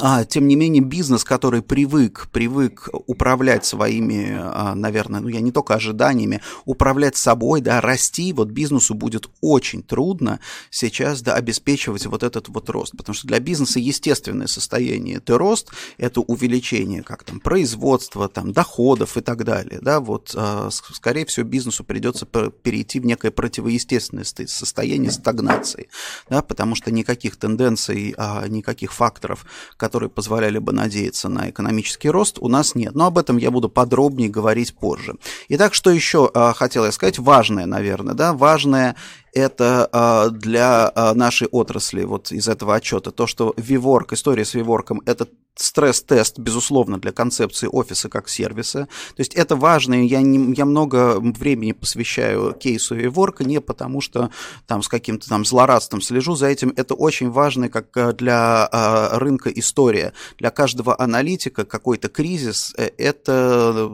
а, 0.03 0.25
тем 0.25 0.47
не 0.47 0.55
менее, 0.55 0.81
бизнес, 0.81 1.23
который 1.23 1.61
привык, 1.61 2.27
привык 2.31 2.89
управлять 3.05 3.65
своими, 3.65 4.35
а, 4.35 4.73
наверное, 4.73 5.19
ну 5.19 5.27
я 5.27 5.41
не 5.41 5.51
только 5.51 5.75
ожиданиями, 5.75 6.41
управлять 6.65 7.15
собой, 7.15 7.61
да, 7.61 7.79
расти, 7.81 8.33
вот 8.33 8.49
бизнесу 8.49 8.95
будет 8.95 9.29
очень 9.41 9.83
трудно 9.83 10.39
сейчас, 10.71 11.21
да, 11.21 11.35
обеспечивать 11.35 12.07
вот 12.07 12.23
этот 12.23 12.49
вот 12.49 12.67
рост, 12.71 12.97
потому 12.97 13.13
что 13.13 13.27
для 13.27 13.39
бизнеса 13.39 13.79
естественное 13.79 14.47
состояние 14.47 15.17
это 15.17 15.37
рост, 15.37 15.69
это 15.99 16.21
увеличение, 16.21 17.03
как 17.03 17.23
там, 17.23 17.39
производства, 17.39 18.27
там, 18.27 18.53
доходов 18.53 19.17
и 19.17 19.21
так 19.21 19.43
далее, 19.43 19.79
да, 19.83 19.99
вот, 19.99 20.33
а, 20.35 20.69
скорее 20.71 21.27
всего, 21.27 21.45
бизнесу 21.45 21.83
придется 21.83 22.25
перейти 22.25 22.99
в 22.99 23.05
некое 23.05 23.29
противоестественное 23.29 24.25
состояние 24.25 25.11
стагнации, 25.11 25.89
да, 26.27 26.41
потому 26.41 26.73
что 26.73 26.89
никаких 26.89 27.35
тенденций, 27.35 28.15
никаких 28.47 28.93
факторов, 28.93 29.45
которые 29.77 29.90
позволяли 29.91 30.57
бы 30.59 30.73
надеяться 30.73 31.29
на 31.29 31.49
экономический 31.49 32.09
рост, 32.09 32.37
у 32.39 32.47
нас 32.47 32.75
нет. 32.75 32.95
Но 32.95 33.07
об 33.07 33.17
этом 33.17 33.37
я 33.37 33.51
буду 33.51 33.69
подробнее 33.69 34.29
говорить 34.29 34.73
позже. 34.73 35.15
Итак, 35.49 35.73
что 35.73 35.91
еще 35.91 36.29
э, 36.33 36.53
хотел 36.55 36.85
я 36.85 36.91
сказать? 36.91 37.19
Важное, 37.19 37.65
наверное, 37.65 38.13
да, 38.13 38.33
важное 38.33 38.95
это 39.33 39.89
э, 39.91 40.31
для 40.31 40.91
э, 40.93 41.13
нашей 41.13 41.47
отрасли, 41.47 42.03
вот 42.03 42.31
из 42.31 42.47
этого 42.47 42.75
отчета, 42.75 43.11
то, 43.11 43.27
что 43.27 43.53
Виворк, 43.57 44.13
история 44.13 44.45
с 44.45 44.53
Виворком, 44.53 45.01
это 45.05 45.27
стресс-тест, 45.55 46.39
безусловно, 46.39 46.97
для 46.97 47.11
концепции 47.11 47.67
офиса 47.67 48.09
как 48.09 48.29
сервиса. 48.29 48.87
То 49.15 49.19
есть 49.19 49.33
это 49.35 49.55
важно, 49.55 50.05
я, 50.05 50.21
не, 50.21 50.53
я 50.55 50.65
много 50.65 51.19
времени 51.19 51.73
посвящаю 51.73 52.53
кейсу 52.53 52.95
Виворка, 52.95 53.43
не 53.43 53.59
потому 53.61 54.01
что 54.01 54.31
там 54.65 54.81
с 54.81 54.87
каким-то 54.87 55.27
там 55.27 55.45
злорадством 55.45 56.01
слежу 56.01 56.35
за 56.35 56.47
этим, 56.47 56.73
это 56.75 56.95
очень 56.95 57.29
важно 57.29 57.69
как 57.69 57.95
э, 57.97 58.13
для 58.13 58.69
э, 58.71 59.17
рынка 59.17 59.49
история. 59.49 60.13
Для 60.37 60.51
каждого 60.51 60.99
аналитика 60.99 61.65
какой-то 61.65 62.09
кризис 62.09 62.73
э,– 62.77 62.89
это 62.97 63.87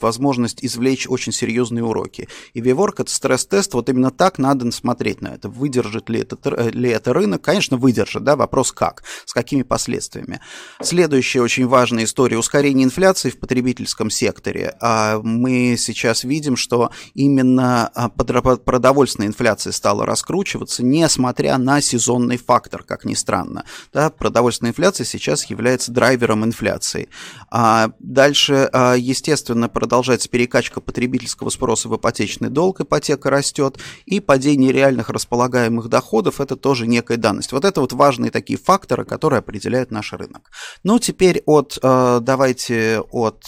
возможность 0.00 0.64
извлечь 0.64 1.06
очень 1.08 1.32
серьезные 1.32 1.84
уроки. 1.84 2.28
И 2.52 2.60
Виворк– 2.60 3.00
это 3.00 3.10
стресс-тест, 3.10 3.74
вот 3.74 3.88
именно 3.88 4.10
так 4.10 4.38
надо 4.38 4.66
смотреть 4.76 5.20
на 5.22 5.28
это. 5.28 5.48
Выдержит 5.48 6.08
ли 6.08 6.20
это, 6.20 6.38
э, 6.44 6.70
ли 6.70 6.90
это 6.90 7.12
рынок? 7.12 7.42
Конечно, 7.42 7.76
выдержит, 7.76 8.24
да, 8.24 8.36
вопрос 8.36 8.72
как, 8.72 9.02
с 9.24 9.32
какими 9.32 9.62
последствиями. 9.62 10.40
Следующая 10.82 11.40
очень 11.40 11.66
важная 11.66 12.04
история– 12.04 12.38
ускорение 12.38 12.84
инфляции 12.84 13.30
в 13.30 13.38
потребительском 13.38 14.10
секторе. 14.10 14.76
А 14.80 15.20
мы 15.22 15.76
сейчас 15.78 16.24
видим, 16.24 16.56
что 16.56 16.90
именно 17.14 17.88
а, 17.94 18.08
продовольственная 18.08 19.28
инфляция 19.28 19.72
стала 19.72 20.06
раскручиваться, 20.06 20.84
несмотря 20.84 21.58
на 21.58 21.80
сезонный 21.80 22.36
фактор, 22.36 22.82
как 22.82 23.04
ни 23.04 23.14
странно. 23.14 23.64
Да, 23.92 24.10
продовольственная 24.10 24.70
инфляция 24.70 25.04
сейчас 25.04 25.44
является 25.46 25.92
драйвером 25.92 26.44
инфляции. 26.44 27.08
А 27.50 27.90
дальше, 27.98 28.70
естественно, 28.96 29.68
продолжается 29.68 30.28
перекачка 30.28 30.80
потребительского 30.80 31.50
спроса 31.50 31.88
в 31.88 31.96
ипотечный 31.96 32.50
долг, 32.50 32.80
ипотека 32.80 33.30
растет, 33.30 33.78
и 34.04 34.20
падение 34.20 34.65
реальных 34.72 35.10
располагаемых 35.10 35.88
доходов– 35.88 36.40
это 36.40 36.56
тоже 36.56 36.86
некая 36.86 37.16
данность. 37.16 37.52
Вот 37.52 37.64
это 37.64 37.80
вот 37.80 37.92
важные 37.92 38.30
такие 38.30 38.58
факторы, 38.58 39.04
которые 39.04 39.38
определяют 39.38 39.90
наш 39.90 40.12
рынок. 40.12 40.50
Ну, 40.84 40.98
теперь 40.98 41.42
от, 41.46 41.78
а, 41.82 42.20
давайте 42.20 43.00
от 43.10 43.42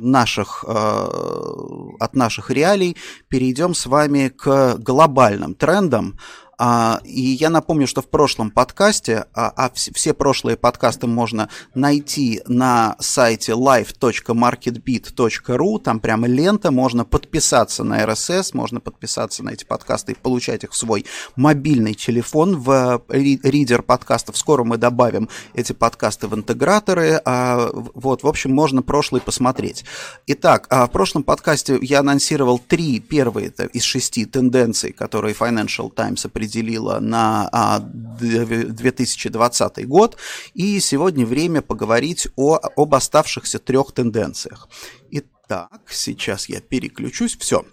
наших, 0.00 0.64
от 0.64 2.14
наших 2.14 2.50
реалий 2.50 2.96
перейдем 3.28 3.74
с 3.74 3.86
вами 3.86 4.28
к 4.28 4.76
глобальным 4.78 5.54
трендам, 5.54 6.18
а, 6.58 7.00
и 7.04 7.20
я 7.20 7.50
напомню, 7.50 7.86
что 7.86 8.00
в 8.02 8.08
прошлом 8.08 8.50
подкасте, 8.50 9.26
а, 9.32 9.52
а 9.54 9.70
все 9.74 10.12
прошлые 10.12 10.56
подкасты 10.56 11.06
можно 11.06 11.48
найти 11.74 12.42
на 12.48 12.96
сайте 12.98 13.52
live.marketbeat.ru, 13.52 15.78
там 15.78 16.00
прямо 16.00 16.26
лента, 16.26 16.72
можно 16.72 17.04
подписаться 17.04 17.84
на 17.84 18.02
RSS, 18.02 18.50
можно 18.54 18.80
подписаться 18.80 19.44
на 19.44 19.50
эти 19.50 19.64
подкасты 19.64 20.10
и 20.12 20.16
получать 20.16 20.64
их 20.64 20.72
в 20.72 20.76
свой 20.76 21.04
мобильный 21.36 21.94
телефон, 21.94 22.56
в 22.56 23.04
ридер 23.08 23.82
подкастов. 23.82 24.36
Скоро 24.36 24.64
мы 24.64 24.78
добавим 24.78 25.28
эти 25.54 25.72
подкасты 25.72 26.26
в 26.26 26.34
интеграторы. 26.34 27.22
А, 27.24 27.70
вот, 27.72 28.24
в 28.24 28.26
общем, 28.26 28.52
можно 28.52 28.82
прошлый 28.82 29.20
посмотреть. 29.20 29.84
Итак, 30.26 30.66
в 30.68 30.88
прошлом 30.88 31.22
подкасте 31.22 31.78
я 31.82 32.00
анонсировал 32.00 32.58
три 32.58 32.98
первые 32.98 33.52
из 33.72 33.84
шести 33.84 34.24
тенденций, 34.24 34.90
которые 34.90 35.34
Financial 35.34 35.88
Times 35.94 36.24
определил 36.24 36.47
определила 36.48 36.98
на 37.00 37.80
2020 38.20 39.78
а, 39.78 39.82
год. 39.86 40.16
И 40.54 40.80
сегодня 40.80 41.26
время 41.26 41.62
поговорить 41.62 42.28
о, 42.36 42.58
об 42.76 42.94
оставшихся 42.94 43.58
трех 43.58 43.92
тенденциях. 43.92 44.68
Итак, 45.10 45.82
сейчас 45.90 46.48
я 46.48 46.60
переключусь. 46.60 47.36
Все. 47.36 47.64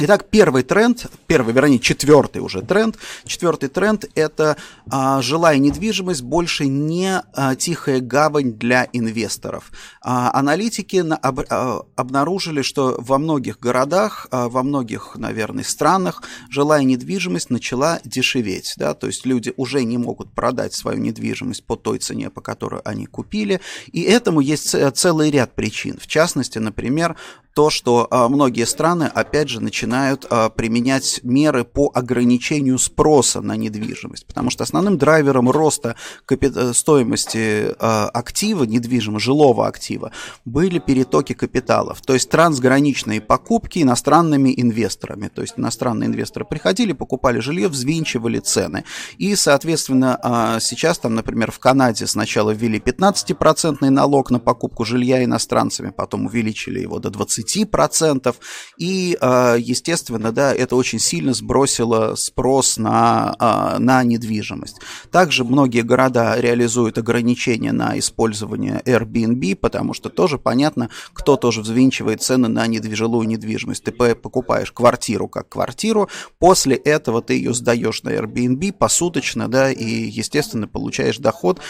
Итак, 0.00 0.26
первый 0.30 0.62
тренд, 0.62 1.06
первый, 1.26 1.52
вернее, 1.52 1.80
четвертый 1.80 2.38
уже 2.38 2.62
тренд. 2.62 2.96
Четвертый 3.24 3.68
тренд– 3.68 4.04
это 4.14 4.56
а, 4.88 5.20
жилая 5.22 5.58
недвижимость 5.58 6.22
больше 6.22 6.68
не 6.68 7.20
а, 7.34 7.56
тихая 7.56 7.98
гавань 7.98 8.52
для 8.52 8.86
инвесторов. 8.92 9.72
А, 10.00 10.30
аналитики 10.32 10.98
на, 10.98 11.16
об, 11.16 11.40
а, 11.50 11.82
обнаружили, 11.96 12.62
что 12.62 12.94
во 13.00 13.18
многих 13.18 13.58
городах, 13.58 14.28
а, 14.30 14.48
во 14.48 14.62
многих, 14.62 15.16
наверное, 15.16 15.64
странах 15.64 16.22
жилая 16.48 16.84
недвижимость 16.84 17.50
начала 17.50 17.98
дешеветь. 18.04 18.74
Да? 18.76 18.94
То 18.94 19.08
есть 19.08 19.26
люди 19.26 19.52
уже 19.56 19.82
не 19.82 19.98
могут 19.98 20.32
продать 20.32 20.74
свою 20.74 21.00
недвижимость 21.00 21.64
по 21.64 21.74
той 21.74 21.98
цене, 21.98 22.30
по 22.30 22.40
которой 22.40 22.82
они 22.84 23.06
купили. 23.06 23.60
И 23.90 24.02
этому 24.02 24.38
есть 24.38 24.76
целый 24.94 25.32
ряд 25.32 25.56
причин. 25.56 25.98
В 26.00 26.06
частности, 26.06 26.58
например, 26.58 27.16
то, 27.58 27.70
что 27.70 28.06
а, 28.12 28.28
многие 28.28 28.64
страны, 28.66 29.10
опять 29.12 29.48
же, 29.48 29.60
начинают 29.60 30.24
а, 30.30 30.48
применять 30.48 31.18
меры 31.24 31.64
по 31.64 31.90
ограничению 31.92 32.78
спроса 32.78 33.40
на 33.40 33.56
недвижимость, 33.56 34.26
потому 34.26 34.50
что 34.50 34.62
основным 34.62 34.96
драйвером 34.96 35.50
роста 35.50 35.96
капи- 36.24 36.72
стоимости 36.72 37.74
а, 37.80 38.10
актива, 38.14 38.62
недвижимого, 38.62 39.18
жилого 39.18 39.66
актива, 39.66 40.12
были 40.44 40.78
перетоки 40.78 41.32
капиталов, 41.32 42.00
то 42.00 42.14
есть 42.14 42.30
трансграничные 42.30 43.20
покупки 43.20 43.80
иностранными 43.82 44.54
инвесторами, 44.56 45.26
то 45.26 45.42
есть 45.42 45.54
иностранные 45.56 46.06
инвесторы 46.06 46.44
приходили, 46.44 46.92
покупали 46.92 47.40
жилье, 47.40 47.66
взвинчивали 47.66 48.38
цены, 48.38 48.84
и, 49.16 49.34
соответственно, 49.34 50.60
сейчас 50.60 51.00
там, 51.00 51.16
например, 51.16 51.50
в 51.50 51.58
Канаде 51.58 52.06
сначала 52.06 52.52
ввели 52.52 52.78
15% 52.78 53.90
налог 53.90 54.30
на 54.30 54.38
покупку 54.38 54.84
жилья 54.84 55.24
иностранцами, 55.24 55.90
потом 55.90 56.26
увеличили 56.26 56.78
его 56.78 57.00
до 57.00 57.10
20 57.10 57.47
10%. 57.56 58.34
И, 58.78 59.16
а, 59.20 59.56
естественно, 59.56 60.32
да, 60.32 60.54
это 60.54 60.76
очень 60.76 60.98
сильно 60.98 61.32
сбросило 61.32 62.14
спрос 62.14 62.78
на, 62.78 63.34
а, 63.38 63.78
на 63.78 64.02
недвижимость. 64.02 64.76
Также 65.10 65.44
многие 65.44 65.82
города 65.82 66.38
реализуют 66.38 66.98
ограничения 66.98 67.72
на 67.72 67.98
использование 67.98 68.82
Airbnb, 68.84 69.56
потому 69.56 69.94
что 69.94 70.08
тоже 70.08 70.38
понятно, 70.38 70.90
кто 71.12 71.36
тоже 71.36 71.62
взвинчивает 71.62 72.22
цены 72.22 72.48
на 72.48 72.66
недвижилую 72.66 73.26
недвижимость. 73.26 73.84
Ты 73.84 73.92
покупаешь 73.92 74.72
квартиру 74.72 75.28
как 75.28 75.48
квартиру, 75.48 76.08
после 76.38 76.76
этого 76.76 77.22
ты 77.22 77.34
ее 77.34 77.54
сдаешь 77.54 78.02
на 78.02 78.10
Airbnb 78.10 78.72
посуточно, 78.72 79.48
да, 79.48 79.70
и, 79.70 79.84
естественно, 79.84 80.68
получаешь 80.68 81.18
доход 81.18 81.60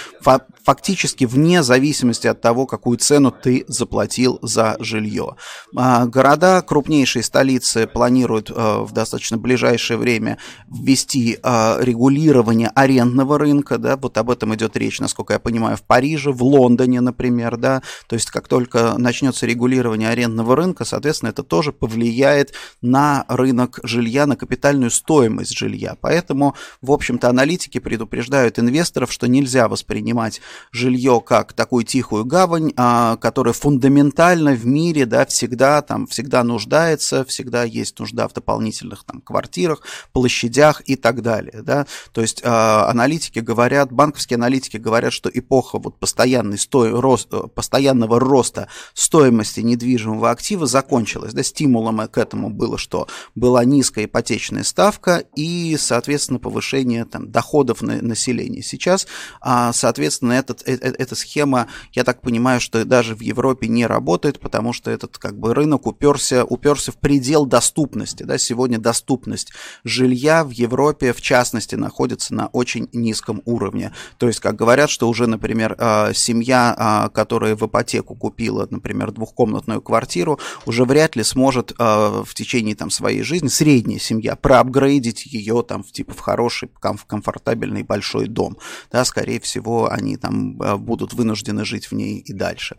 фактически 0.65 1.25
вне 1.25 1.63
зависимости 1.63 2.27
от 2.27 2.41
того, 2.41 2.67
какую 2.67 2.99
цену 2.99 3.31
ты 3.31 3.65
заплатил 3.69 4.39
за 4.43 4.77
жилье. 4.81 5.37
А, 5.77 6.07
города, 6.07 6.63
крупнейшие 6.63 7.23
столицы 7.23 7.87
планируют 7.87 8.51
а, 8.55 8.85
в 8.85 8.93
достаточно 8.93 9.37
ближайшее 9.37 9.99
время 9.99 10.39
ввести 10.69 11.39
а, 11.43 11.79
регулирование 11.81 12.71
арендного 12.75 13.39
рынка, 13.39 13.79
да, 13.79 13.97
вот 13.97 14.17
об 14.17 14.31
этом 14.31 14.55
идет 14.55 14.77
речь, 14.77 14.99
насколько 14.99 15.35
я 15.35 15.39
понимаю, 15.39 15.77
в 15.77 15.83
Париже, 15.83 16.31
в 16.33 16.43
Лондоне, 16.43 17.01
например, 17.01 17.57
да, 17.59 17.83
то 18.07 18.15
есть 18.15 18.31
как 18.31 18.49
только 18.49 18.97
начнется 18.97 19.47
регулирование 19.47 20.09
арендного 20.09 20.57
рынка, 20.57 20.85
соответственно, 20.85 21.31
это 21.31 21.43
тоже 21.43 21.73
повлияет 21.73 22.55
на 22.81 23.25
рынок 23.29 23.81
жилья, 23.83 24.27
на 24.27 24.37
капитальную 24.37 24.91
стоимость 24.91 25.57
жилья, 25.57 25.97
поэтому, 26.01 26.55
в 26.81 26.93
общем-то, 26.93 27.29
аналитики 27.29 27.79
предупреждают 27.79 28.59
инвесторов, 28.59 29.13
что 29.13 29.29
нельзя 29.29 29.69
воспринимать 29.69 30.41
жилье 30.73 31.23
как 31.25 31.53
такую 31.53 31.85
тихую 31.85 32.25
гавань, 32.25 32.73
которая 32.73 33.53
фундаментально 33.53 34.53
в 34.53 34.67
мире, 34.67 35.05
да, 35.05 35.27
всегда 35.27 35.48
всегда 35.49 35.81
там 35.81 36.07
всегда 36.07 36.45
нуждается, 36.45 37.25
всегда 37.25 37.65
есть 37.65 37.99
нужда 37.99 38.29
в 38.29 38.35
дополнительных 38.35 39.05
там 39.05 39.23
квартирах, 39.23 39.83
площадях 40.13 40.83
и 40.85 40.95
так 40.95 41.23
далее, 41.23 41.63
да. 41.63 41.87
То 42.13 42.21
есть 42.21 42.43
э, 42.43 42.47
аналитики 42.47 43.39
говорят, 43.39 43.91
банковские 43.91 44.37
аналитики 44.37 44.77
говорят, 44.77 45.13
что 45.13 45.31
эпоха 45.33 45.79
вот 45.79 45.99
постоянной 45.99 46.59
сто... 46.59 47.01
рост, 47.01 47.29
э, 47.33 47.45
постоянного 47.55 48.21
роста 48.21 48.69
стоимости 48.93 49.61
недвижимого 49.61 50.31
актива 50.31 50.67
закончилась, 50.67 51.33
да. 51.33 51.43
Стимулом 51.43 52.07
к 52.09 52.19
этому 52.19 52.51
было, 52.51 52.77
что 52.77 53.09
была 53.35 53.65
низкая 53.65 54.05
ипотечная 54.05 54.65
ставка 54.65 55.25
и, 55.35 55.77
соответственно, 55.79 56.39
повышение 56.39 57.07
там 57.07 57.31
доходов 57.31 57.81
на 57.81 58.03
населения. 58.03 58.63
Сейчас, 58.63 59.07
э, 59.43 59.71
соответственно, 59.73 60.33
этот, 60.33 60.63
э, 60.69 60.75
э, 60.75 60.93
эта 60.99 61.15
схема, 61.15 61.69
я 61.93 62.05
так 62.05 62.21
понимаю, 62.21 62.61
что 62.61 62.85
даже 62.85 63.15
в 63.15 63.21
Европе 63.21 63.67
не 63.69 63.87
работает, 63.87 64.41
потому 64.41 64.75
что 64.75 64.91
этот 64.91 65.17
как 65.17 65.38
бы 65.39 65.55
рынок 65.55 65.87
уперся, 65.87 66.45
уперся 66.45 66.93
в 66.93 66.97
предел 66.97 67.47
доступности. 67.47 68.23
Да? 68.23 68.39
Сегодня 68.39 68.79
доступность 68.79 69.53
жилья 69.85 70.45
в 70.45 70.51
Европе, 70.51 71.13
в 71.13 71.21
частности, 71.21 71.75
находится 71.75 72.35
на 72.35 72.49
очень 72.49 72.89
низком 72.93 73.43
уровне. 73.45 73.93
То 74.19 74.27
есть, 74.27 74.41
как 74.41 74.57
говорят, 74.57 74.91
что 74.91 75.09
уже, 75.09 75.27
например, 75.27 75.77
а, 75.79 76.13
семья, 76.13 76.75
а, 76.77 77.09
которая 77.09 77.57
в 77.57 77.67
ипотеку 77.67 78.15
купила, 78.15 78.67
например, 78.71 79.13
двухкомнатную 79.13 79.83
квартиру, 79.83 80.39
уже 80.67 80.85
вряд 80.85 81.17
ли 81.17 81.23
сможет 81.23 81.73
а, 81.79 82.25
в 82.25 82.35
течение 82.35 82.75
там, 82.75 82.91
своей 82.91 83.23
жизни, 83.23 83.49
средняя 83.49 83.99
семья, 83.99 84.37
проапгрейдить 84.37 85.27
ее 85.27 85.63
там, 85.67 85.83
в, 85.83 85.93
типа, 85.93 86.15
в 86.15 86.21
хороший, 86.21 86.69
в 86.69 87.05
комфортабельный 87.07 87.83
большой 87.83 88.27
дом. 88.27 88.59
Да, 88.91 89.05
скорее 89.05 89.41
всего, 89.41 89.91
они 89.91 90.17
там 90.17 90.55
будут 90.55 91.13
вынуждены 91.13 91.65
жить 91.65 91.87
в 91.87 91.93
ней 91.93 92.19
и 92.19 92.33
дальше. 92.33 92.77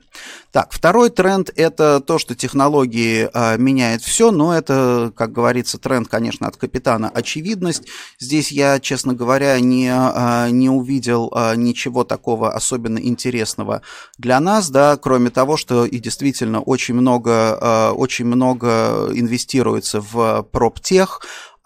Так, 0.51 0.71
второй 0.71 1.09
тренд– 1.09 1.51
это 1.55 1.99
то, 1.99 2.17
что 2.17 2.35
технологии 2.35 2.48
технологии 2.49 3.29
а, 3.31 3.57
меняет 3.57 4.01
все, 4.01 4.31
но 4.31 4.55
это, 4.55 5.13
как 5.15 5.31
говорится, 5.31 5.77
тренд, 5.77 6.07
конечно, 6.07 6.47
от 6.47 6.57
капитана 6.57 7.09
очевидность. 7.09 7.83
Здесь 8.17 8.51
я, 8.51 8.79
честно 8.79 9.13
говоря, 9.13 9.59
не, 9.59 9.91
а, 9.93 10.49
не 10.49 10.69
увидел 10.69 11.31
а, 11.31 11.55
ничего 11.55 12.03
такого 12.03 12.51
особенно 12.51 12.97
интересного 12.97 13.83
для 14.17 14.39
нас, 14.39 14.71
да, 14.71 14.97
кроме 14.97 15.29
того, 15.29 15.57
что 15.57 15.85
и 15.85 15.99
действительно 15.99 16.59
очень 16.59 16.95
много, 16.95 17.57
а, 17.61 17.91
очень 17.91 18.25
много 18.25 19.11
инвестируется 19.13 20.01
в 20.01 20.41
проптех, 20.51 21.21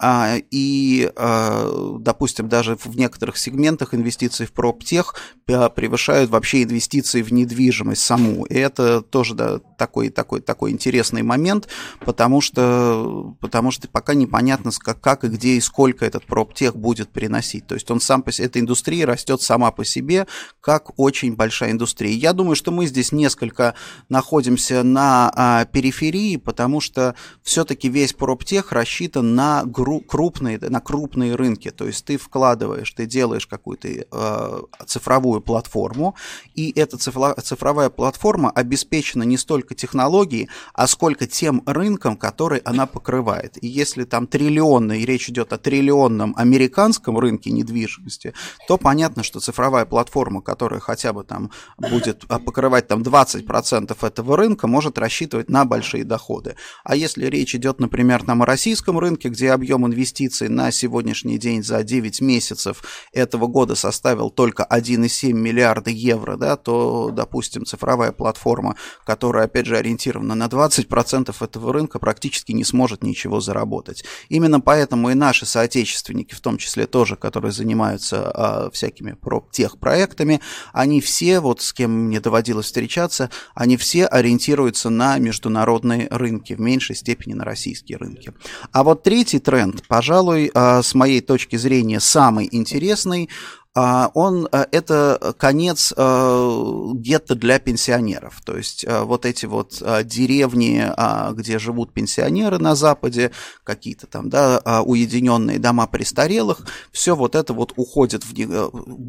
а, 0.05 0.35
и, 0.51 1.09
а, 1.15 1.97
допустим, 1.99 2.49
даже 2.49 2.75
в 2.75 2.97
некоторых 2.97 3.37
сегментах 3.37 3.93
инвестиции 3.93 4.45
в 4.45 4.51
проптех 4.51 5.15
превышают 5.45 6.29
вообще 6.29 6.63
инвестиции 6.63 7.21
в 7.21 7.31
недвижимость 7.31 8.01
саму. 8.01 8.43
И 8.45 8.55
это 8.55 9.01
тоже 9.01 9.33
да, 9.33 9.59
такой, 9.83 10.09
такой, 10.09 10.39
такой 10.39 10.71
интересный 10.71 11.23
момент, 11.23 11.67
потому 12.05 12.39
что, 12.39 13.35
потому 13.41 13.69
что 13.71 13.89
пока 13.89 14.13
непонятно, 14.13 14.71
как, 14.79 15.01
как 15.01 15.25
и 15.25 15.27
где 15.27 15.57
и 15.57 15.59
сколько 15.59 16.05
этот 16.05 16.25
проптех 16.25 16.77
будет 16.77 17.09
приносить. 17.09 17.67
То 17.67 17.75
есть 17.75 17.91
он 17.91 17.99
сам 17.99 18.23
по 18.23 18.31
себе, 18.31 18.45
эта 18.45 18.61
индустрия 18.61 19.05
растет 19.05 19.41
сама 19.41 19.71
по 19.71 19.83
себе, 19.83 20.25
как 20.61 20.97
очень 20.97 21.35
большая 21.35 21.71
индустрия. 21.71 22.13
Я 22.13 22.31
думаю, 22.31 22.55
что 22.55 22.71
мы 22.71 22.85
здесь 22.85 23.11
несколько 23.11 23.75
находимся 24.07 24.83
на 24.83 25.29
а, 25.35 25.65
периферии, 25.65 26.37
потому 26.37 26.79
что 26.79 27.15
все-таки 27.41 27.89
весь 27.89 28.13
проптех 28.13 28.71
рассчитан 28.71 29.35
на 29.35 29.63
гру- 29.65 29.99
крупные, 29.99 30.59
на 30.59 30.79
крупные 30.79 31.35
рынки. 31.35 31.71
То 31.71 31.87
есть 31.87 32.05
ты 32.05 32.17
вкладываешь, 32.17 32.89
ты 32.93 33.05
делаешь 33.05 33.47
какую-то 33.47 33.87
э, 33.89 34.61
цифровую 34.87 35.41
платформу, 35.41 36.15
и 36.55 36.71
эта 36.71 36.97
цифровая 36.97 37.89
платформа 37.89 38.49
обеспечена 38.49 39.23
не 39.23 39.37
столько 39.37 39.73
технологией, 39.74 40.50
а 40.74 40.88
сколько 40.88 41.27
тем 41.27 41.63
рынком, 41.65 42.18
который 42.18 42.60
она 42.60 42.86
покрывает. 42.86 43.58
И 43.63 43.68
если 43.68 44.03
там 44.03 44.27
триллионный, 44.27 45.01
и 45.01 45.06
речь 45.06 45.30
идет 45.30 45.53
о 45.53 45.58
триллионном 45.58 46.34
американском 46.38 47.18
рынке 47.18 47.51
недвижимости, 47.51 48.34
то 48.68 48.77
понятно, 48.77 49.24
что 49.24 49.39
цифровая 49.39 49.86
платформа, 49.86 50.42
которая 50.42 50.80
хотя 50.80 51.13
бы 51.13 51.24
там 51.24 51.51
будет 51.77 52.24
а, 52.30 52.39
покрывать 52.39 52.88
там 52.88 53.01
20% 53.01 53.96
этого 54.06 54.38
рынка, 54.38 54.68
может 54.68 54.98
рассчитывать 54.98 55.50
на 55.50 55.65
большие 55.65 56.03
доходы. 56.03 56.56
А 56.84 56.96
если 56.96 57.25
речь 57.25 57.56
идет, 57.56 57.80
например, 57.80 58.24
там 58.24 58.42
о 58.44 58.46
российском 58.46 59.00
рынке, 59.00 59.30
где 59.30 59.51
объем 59.51 59.86
инвестиций 59.88 60.50
на 60.50 60.72
сегодняшний 60.72 61.38
день 61.38 61.63
за 61.63 61.84
9 61.84 62.22
месяцев 62.22 62.84
этого 63.12 63.48
года 63.48 63.75
составил 63.75 64.30
только 64.30 64.68
1,7 64.70 65.34
миллиарда 65.34 65.89
евро, 65.89 66.38
да, 66.38 66.56
то, 66.56 67.10
допустим, 67.12 67.65
цифровая 67.65 68.12
платформа, 68.12 68.75
которая, 69.06 69.46
опять 69.46 69.62
же, 69.65 69.77
ориентирована 69.77 70.36
на 70.36 70.46
20% 70.46 71.36
этого 71.39 71.74
рынка, 71.74 72.00
практически 72.00 72.51
не 72.51 72.63
сможет 72.63 73.03
ничего 73.03 73.39
заработать. 73.39 74.03
Именно 74.29 74.60
поэтому 74.60 75.10
и 75.10 75.13
наши 75.13 75.46
соотечественники, 75.46 76.34
в 76.34 76.41
том 76.41 76.58
числе 76.58 76.86
тоже, 76.86 77.15
которые 77.15 77.51
занимаются 77.51 78.32
а, 78.32 78.70
всякими 78.72 79.17
тех-проектами, 79.51 80.41
они 80.74 81.01
все, 81.01 81.39
вот 81.39 81.62
с 81.62 81.74
кем 81.74 82.08
мне 82.08 82.20
доводилось 82.20 82.67
встречаться, 82.67 83.29
они 83.55 83.77
все 83.77 84.05
ориентируются 84.05 84.89
на 84.89 85.17
международные 85.17 86.08
рынки, 86.10 86.53
в 86.53 86.60
меньшей 86.60 86.96
степени 86.96 87.34
на 87.34 87.43
российские 87.46 87.98
рынки. 87.98 88.34
А 88.72 88.84
вот 88.84 89.03
третий 89.03 89.39
тренд, 89.39 89.88
пожалуй, 89.88 90.51
а, 90.53 90.82
с 90.82 90.93
моей 90.93 91.22
точки 91.22 91.55
зрения, 91.55 92.00
самый 92.00 92.48
интересный, 92.51 93.29
он 93.75 94.48
э, 94.51 94.65
это 94.72 95.34
конец 95.39 95.94
э, 95.98 96.92
гетто 96.96 97.34
для 97.34 97.58
пенсионеров. 97.58 98.39
То 98.46 98.56
есть 98.56 98.86
э, 98.86 99.01
вот 99.01 99.25
эти 99.25 99.48
вот 99.48 99.82
деревни, 100.06 100.84
а, 100.96 101.32
где 101.32 101.58
живут 101.58 101.92
пенсионеры 101.92 102.60
на 102.60 102.75
Западе, 102.75 103.32
какие-то 103.63 104.06
там, 104.06 104.30
да, 104.30 104.60
а, 104.63 104.84
уединенные 104.84 105.58
дома 105.58 105.88
престарелых, 105.88 106.68
все 106.92 107.15
вот 107.15 107.36
это 107.36 107.53
вот 107.53 107.74
уходит, 107.75 108.24
в, 108.24 108.34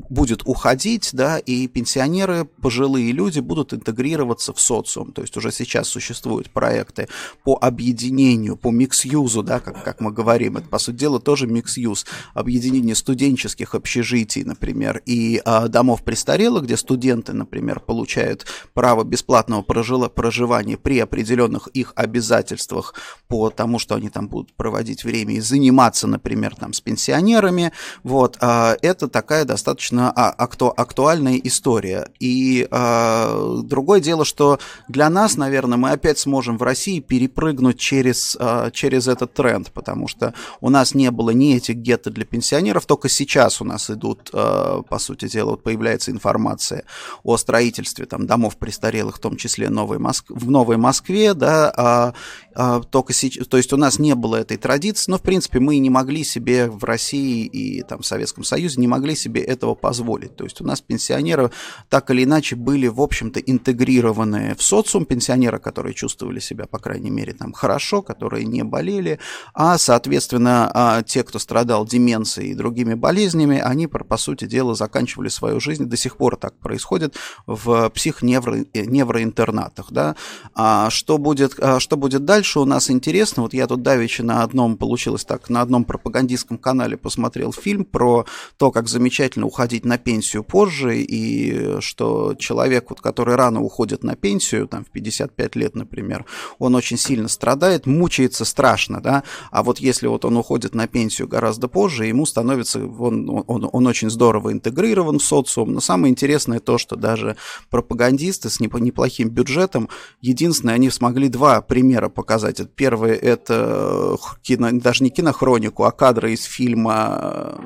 будет 0.09 0.43
уходить, 0.47 1.11
да, 1.13 1.39
и 1.39 1.67
пенсионеры, 1.67 2.45
пожилые 2.45 3.13
люди 3.13 3.41
будут 3.41 3.75
интегрироваться 3.75 4.55
в 4.55 4.61
социум. 4.61 5.13
То 5.13 5.23
есть 5.23 5.37
уже 5.37 5.53
сейчас 5.53 5.89
существуют 5.89 6.51
проекты 6.51 7.09
по 7.43 7.59
объединению, 7.61 8.57
по 8.57 8.71
микс-юзу, 8.71 9.43
да, 9.43 9.61
как, 9.61 9.85
как 9.85 10.01
мы 10.01 10.11
говорим. 10.11 10.57
Это, 10.57 10.69
по 10.69 10.79
сути 10.79 10.97
дела, 10.97 11.21
тоже 11.21 11.47
микс-юз. 11.47 12.07
Объединение 12.33 12.95
студенческих 12.95 13.75
общежитий, 13.75 14.45
например, 14.55 15.03
и 15.05 15.43
а, 15.45 15.67
домов 15.69 16.05
престарелых, 16.05 16.65
где 16.65 16.77
студенты, 16.77 17.33
например, 17.33 17.81
получают 17.81 18.47
право 18.73 19.03
бесплатного 19.03 19.63
прожила, 19.63 20.09
проживания 20.09 20.77
при 20.77 21.01
определенных 21.01 21.67
их 21.69 21.93
обязательствах 21.97 22.95
по 23.27 23.51
тому, 23.51 23.79
что 23.79 23.97
они 23.97 24.11
там 24.11 24.29
будут 24.29 24.55
проводить 24.55 25.03
время 25.03 25.35
и 25.35 25.41
заниматься, 25.41 26.07
например, 26.07 26.55
там 26.55 26.73
с 26.73 26.81
пенсионерами, 26.81 27.73
вот, 28.05 28.39
а, 28.41 28.77
это 28.81 29.09
такая 29.09 29.45
достаточно 29.45 30.13
а, 30.15 30.33
акту, 30.39 30.73
актуальная 30.77 31.37
история. 31.37 32.09
И 32.21 32.69
а, 32.71 33.61
другое 33.65 34.01
дело, 34.01 34.25
что 34.25 34.61
для 34.89 35.11
нас, 35.11 35.37
наверное, 35.37 35.79
мы 35.79 35.91
опять 35.91 36.19
сможем 36.19 36.59
в 36.59 36.63
России 36.63 37.01
перепрыгнуть 37.01 37.79
через, 37.79 38.37
а, 38.39 38.71
через 38.71 39.09
этот 39.09 39.35
тренд, 39.35 39.73
потому 39.73 40.07
что 40.07 40.33
у 40.61 40.71
нас 40.71 40.95
не 40.95 41.11
было 41.11 41.31
ни 41.31 41.57
этих 41.57 41.75
гетто 41.75 42.11
для 42.11 42.25
пенсионеров, 42.25 42.87
только 42.87 43.09
сейчас 43.09 43.61
у 43.61 43.65
нас 43.65 43.91
идут 43.91 44.31
Э, 44.35 44.44
по 44.89 44.99
сути 44.99 45.29
дела, 45.29 45.51
вот 45.51 45.63
появляется 45.63 46.11
информация 46.11 46.85
о 47.23 47.37
строительстве 47.37 48.07
там, 48.07 48.27
домов 48.27 48.57
престарелых, 48.57 49.17
в 49.17 49.21
том 49.21 49.37
числе 49.37 49.71
Новой 49.71 49.99
Моск... 49.99 50.27
в 50.29 50.51
Новой 50.51 50.77
Москве, 50.77 51.35
да, 51.35 51.73
а, 51.77 52.15
а, 52.55 52.81
только 52.81 53.13
сейчас, 53.13 53.47
то 53.47 53.57
есть 53.57 53.73
у 53.73 53.77
нас 53.77 53.99
не 53.99 54.15
было 54.15 54.37
этой 54.37 54.57
традиции, 54.57 55.11
но, 55.11 55.19
в 55.19 55.23
принципе, 55.23 55.61
мы 55.61 55.79
не 55.79 55.91
могли 55.91 56.25
себе 56.25 56.69
в 56.69 56.85
России 56.85 57.47
и 57.47 57.83
там, 57.83 58.01
в 58.03 58.07
Советском 58.07 58.45
Союзе 58.45 58.81
не 58.81 58.89
могли 58.89 59.15
себе 59.15 59.41
этого 59.43 59.75
позволить. 59.75 60.37
То 60.37 60.45
есть 60.45 60.61
у 60.61 60.65
нас 60.65 60.81
пенсионеры 60.81 61.51
так 61.89 62.11
или 62.11 62.25
иначе 62.25 62.57
были, 62.57 62.87
в 62.87 63.01
общем-то, 63.01 63.41
интегрированы 63.41 64.55
в 64.57 64.63
социум, 64.63 65.05
пенсионеры, 65.05 65.59
которые 65.59 65.95
чувствовали 65.95 66.41
себя, 66.41 66.67
по 66.67 66.79
крайней 66.79 67.11
мере, 67.11 67.33
там 67.33 67.53
хорошо, 67.53 68.03
которые 68.03 68.45
не 68.45 68.65
болели, 68.65 69.19
а, 69.53 69.79
соответственно, 69.79 70.71
а, 70.75 71.03
те, 71.03 71.23
кто 71.23 71.39
страдал 71.39 71.87
деменцией 71.87 72.51
и 72.51 72.55
другими 72.55 72.95
болезнями, 72.95 73.59
они, 73.59 73.87
по 73.87 74.17
сути 74.17 74.34
сути 74.35 74.51
дела, 74.51 74.75
заканчивали 74.75 75.29
свою 75.29 75.61
жизнь. 75.61 75.85
До 75.85 75.97
сих 75.97 76.17
пор 76.17 76.37
так 76.37 76.55
происходит 76.59 77.15
в 77.47 77.89
психневроинтернатах. 77.91 79.87
Да? 79.91 80.17
А 80.55 80.91
что, 80.91 81.19
будет, 81.19 81.55
а 81.61 81.79
что 81.81 81.97
будет 81.97 82.25
дальше, 82.25 82.61
у 82.61 82.65
нас 82.65 82.91
интересно. 82.91 83.43
Вот 83.43 83.55
я 83.55 83.67
тут 83.67 83.83
давеча 83.83 84.25
на 84.25 84.43
одном, 84.43 84.77
получилось 84.77 85.25
так, 85.25 85.49
на 85.51 85.61
одном 85.61 85.85
пропагандистском 85.85 86.59
канале 86.59 86.97
посмотрел 86.97 87.53
фильм 87.53 87.85
про 87.85 88.27
то, 88.57 88.71
как 88.73 88.89
замечательно 88.89 89.47
уходить 89.47 89.85
на 89.85 89.99
пенсию 89.99 90.43
позже, 90.43 90.99
и 90.99 91.81
что 91.81 92.35
человек, 92.35 92.91
вот, 92.91 93.01
который 93.01 93.37
рано 93.37 93.61
уходит 93.61 94.03
на 94.05 94.17
пенсию, 94.17 94.67
там, 94.67 94.85
в 94.85 94.91
55 94.91 95.57
лет, 95.57 95.77
например, 95.77 96.25
он 96.59 96.75
очень 96.75 96.99
сильно 96.99 97.29
страдает, 97.29 97.87
мучается 97.87 98.45
страшно, 98.45 99.01
да, 99.01 99.23
а 99.51 99.63
вот 99.63 99.79
если 99.79 100.09
вот 100.09 100.25
он 100.25 100.37
уходит 100.37 100.75
на 100.75 100.89
пенсию 100.89 101.29
гораздо 101.29 101.69
позже, 101.69 102.07
ему 102.07 102.27
становится, 102.27 102.81
он, 102.85 103.45
он, 103.47 103.69
он 103.73 103.87
очень 103.87 104.11
здорово 104.11 104.24
здорово 104.25 104.53
интегрирован 104.53 105.19
в 105.19 105.23
социум, 105.23 105.75
но 105.75 105.81
самое 105.81 106.11
интересное 106.11 106.59
то, 106.59 106.79
что 106.79 106.97
даже 106.97 107.37
пропагандисты 107.69 108.49
с 108.49 108.59
неплохим 108.59 109.29
бюджетом, 109.29 109.91
единственное, 110.23 110.77
они 110.77 110.89
смогли 110.89 111.29
два 111.29 111.61
примера 111.61 112.09
показать. 112.09 112.63
Первый 112.75 113.17
это 113.17 114.17
кино, 114.41 114.71
даже 114.73 115.05
не 115.05 115.11
кинохронику, 115.11 115.85
а 115.85 115.93
кадры 115.93 116.33
из 116.33 116.45
фильма 116.45 117.61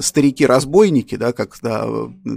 старики-разбойники, 0.00 1.16
да, 1.16 1.32
как 1.32 1.56
да, 1.62 1.88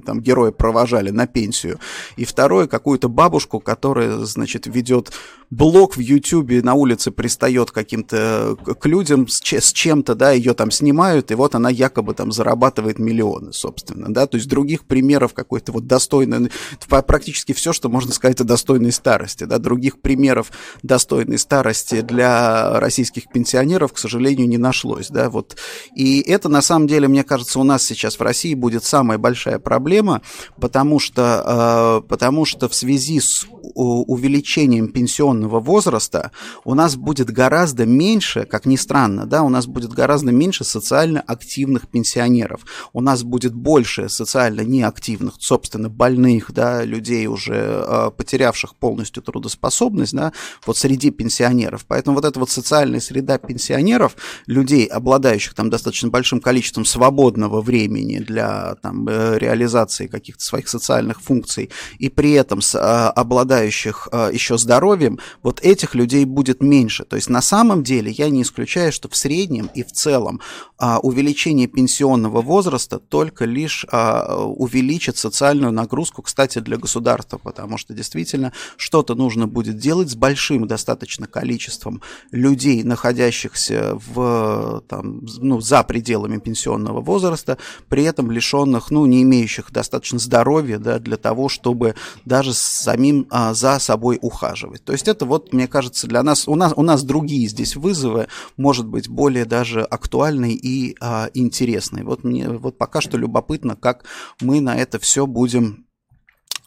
там 0.06 0.22
герои 0.22 0.52
провожали 0.52 1.12
на 1.12 1.28
пенсию. 1.28 1.78
И 2.18 2.26
второе, 2.26 2.66
какую-то 2.66 3.10
бабушку, 3.10 3.60
которая, 3.60 4.18
значит, 4.26 4.66
ведет 4.66 5.12
блог 5.52 5.98
в 5.98 6.00
Ютубе, 6.00 6.62
на 6.64 6.74
улице 6.74 7.12
пристает 7.12 7.72
каким-то 7.72 8.56
к 8.56 8.86
людям 8.86 9.28
с, 9.28 9.40
чем-то, 9.40 10.16
да, 10.16 10.32
ее 10.32 10.54
там 10.54 10.72
снимают, 10.72 11.32
и 11.32 11.36
вот 11.36 11.54
она 11.54 11.70
якобы 11.70 12.14
там 12.14 12.32
зарабатывает 12.32 12.98
миллионы, 13.20 13.54
собственно, 13.54 14.14
да, 14.14 14.28
то 14.28 14.38
есть 14.38 14.48
других 14.48 14.86
примеров 14.86 15.34
какой-то 15.34 15.72
вот 15.72 15.88
достойной, 15.88 16.52
практически 16.88 17.54
все, 17.54 17.74
что 17.74 17.90
можно 17.90 18.14
сказать 18.14 18.40
о 18.42 18.44
достойной 18.44 18.92
старости, 18.92 19.44
да, 19.44 19.58
других 19.58 20.00
примеров 20.02 20.52
достойной 20.84 21.38
старости 21.38 22.02
для 22.02 22.80
российских 22.80 23.30
пенсионеров, 23.32 23.94
к 23.94 23.98
сожалению, 23.98 24.48
не 24.48 24.58
нашлось, 24.58 25.10
да, 25.10 25.30
вот. 25.30 25.58
И 25.96 26.22
это, 26.22 26.50
на 26.50 26.62
самом 26.62 26.88
деле, 26.88 27.08
мне 27.08 27.24
кажется, 27.24 27.60
у 27.60 27.64
нас 27.64 27.84
сейчас 27.84 28.20
в 28.20 28.22
России 28.22 28.54
будет 28.54 28.84
самая 28.84 29.18
большая 29.18 29.60
проблема, 29.60 30.22
потому 30.60 31.00
что, 31.00 32.02
э, 32.04 32.08
потому 32.08 32.46
что 32.46 32.70
в 32.70 32.76
связи 32.76 33.20
с 33.20 33.46
увеличением 33.76 34.90
пенсионного 34.90 35.60
возраста 35.60 36.32
у 36.64 36.74
нас 36.74 36.96
будет 36.96 37.30
гораздо 37.30 37.86
меньше, 37.86 38.46
как 38.46 38.66
ни 38.66 38.76
странно, 38.76 39.26
да, 39.26 39.44
у 39.44 39.50
нас 39.50 39.68
будет 39.68 39.92
гораздо 39.92 40.32
меньше 40.32 40.64
социально 40.64 41.22
активных 41.22 41.88
пенсионеров. 41.88 42.62
У 43.00 43.02
нас 43.02 43.24
будет 43.24 43.54
больше 43.54 44.10
социально 44.10 44.60
неактивных, 44.60 45.36
собственно, 45.40 45.88
больных, 45.88 46.52
да, 46.52 46.84
людей 46.84 47.28
уже 47.28 47.56
э, 47.56 48.12
потерявших 48.12 48.76
полностью 48.76 49.24
трудоспособность, 49.24 50.14
да, 50.14 50.34
вот 50.66 50.76
среди 50.76 51.10
пенсионеров. 51.10 51.86
Поэтому 51.88 52.18
вот 52.18 52.26
эта 52.26 52.38
вот 52.38 52.50
социальная 52.50 53.00
среда 53.00 53.38
пенсионеров, 53.38 54.18
людей, 54.48 54.86
обладающих 54.86 55.54
там 55.54 55.70
достаточно 55.70 56.10
большим 56.10 56.42
количеством 56.42 56.84
свободного 56.84 57.62
времени 57.62 58.20
для 58.20 58.76
там, 58.82 59.08
э, 59.08 59.38
реализации 59.38 60.08
каких-то 60.08 60.44
своих 60.44 60.68
социальных 60.68 61.22
функций, 61.22 61.70
и 62.00 62.10
при 62.10 62.34
этом 62.34 62.60
с, 62.62 62.76
а, 62.76 63.12
обладающих 63.12 64.10
а, 64.12 64.30
еще 64.30 64.58
здоровьем, 64.58 65.20
вот 65.42 65.62
этих 65.62 65.96
людей 65.96 66.26
будет 66.26 66.62
меньше. 66.62 67.06
То 67.06 67.16
есть 67.16 67.30
на 67.30 67.42
самом 67.42 67.82
деле 67.82 68.12
я 68.12 68.30
не 68.30 68.42
исключаю, 68.42 68.92
что 68.92 69.08
в 69.08 69.16
среднем 69.16 69.70
и 69.74 69.84
в 69.84 69.94
целом 69.94 70.42
а, 70.80 71.00
увеличение 71.00 71.68
пенсионного 71.68 72.42
возраста 72.42 73.00
только 73.00 73.44
лишь 73.44 73.86
а, 73.92 74.46
увеличит 74.46 75.18
социальную 75.18 75.74
нагрузку, 75.74 76.22
кстати, 76.22 76.60
для 76.60 76.78
государства, 76.78 77.38
потому 77.38 77.78
что 77.78 77.94
действительно 77.94 78.54
что-то 78.78 79.14
нужно 79.14 79.46
будет 79.46 79.78
делать 79.78 80.10
с 80.10 80.16
большим 80.16 80.68
достаточно 80.68 81.28
количеством 81.28 82.02
людей, 82.32 82.84
находящихся 82.84 84.00
в, 84.08 84.82
там, 84.88 85.22
ну, 85.40 85.60
за 85.60 85.84
пределами 85.84 86.38
пенсионного 86.38 87.02
возраста, 87.02 87.58
при 87.90 88.04
этом 88.04 88.32
лишенных, 88.32 88.90
ну, 88.90 89.06
не 89.06 89.24
имеющих 89.24 89.74
достаточно 89.74 90.18
здоровья 90.18 90.80
да, 90.80 91.00
для 91.00 91.18
того, 91.18 91.50
чтобы 91.50 91.96
даже 92.24 92.54
самим 92.54 93.28
а, 93.30 93.54
за 93.54 93.80
собой 93.80 94.18
ухаживать. 94.22 94.86
То 94.86 94.94
есть 94.94 95.10
это 95.10 95.26
вот, 95.26 95.52
мне 95.52 95.68
кажется, 95.68 96.08
для 96.08 96.24
нас, 96.24 96.48
у 96.48 96.56
нас, 96.56 96.72
у 96.78 96.84
нас 96.84 97.04
другие 97.04 97.50
здесь 97.50 97.76
вызовы, 97.76 98.28
может 98.56 98.88
быть, 98.88 99.10
более 99.10 99.44
даже 99.44 99.82
актуальные 99.82 100.69
а, 101.00 101.30
интересные. 101.34 102.04
Вот 102.04 102.24
мне 102.24 102.50
вот 102.50 102.78
пока 102.78 103.02
что 103.02 103.18
любопытно, 103.18 103.76
как 103.76 104.06
мы 104.42 104.62
на 104.62 104.76
это 104.76 105.00
все 105.00 105.26
будем 105.26 105.89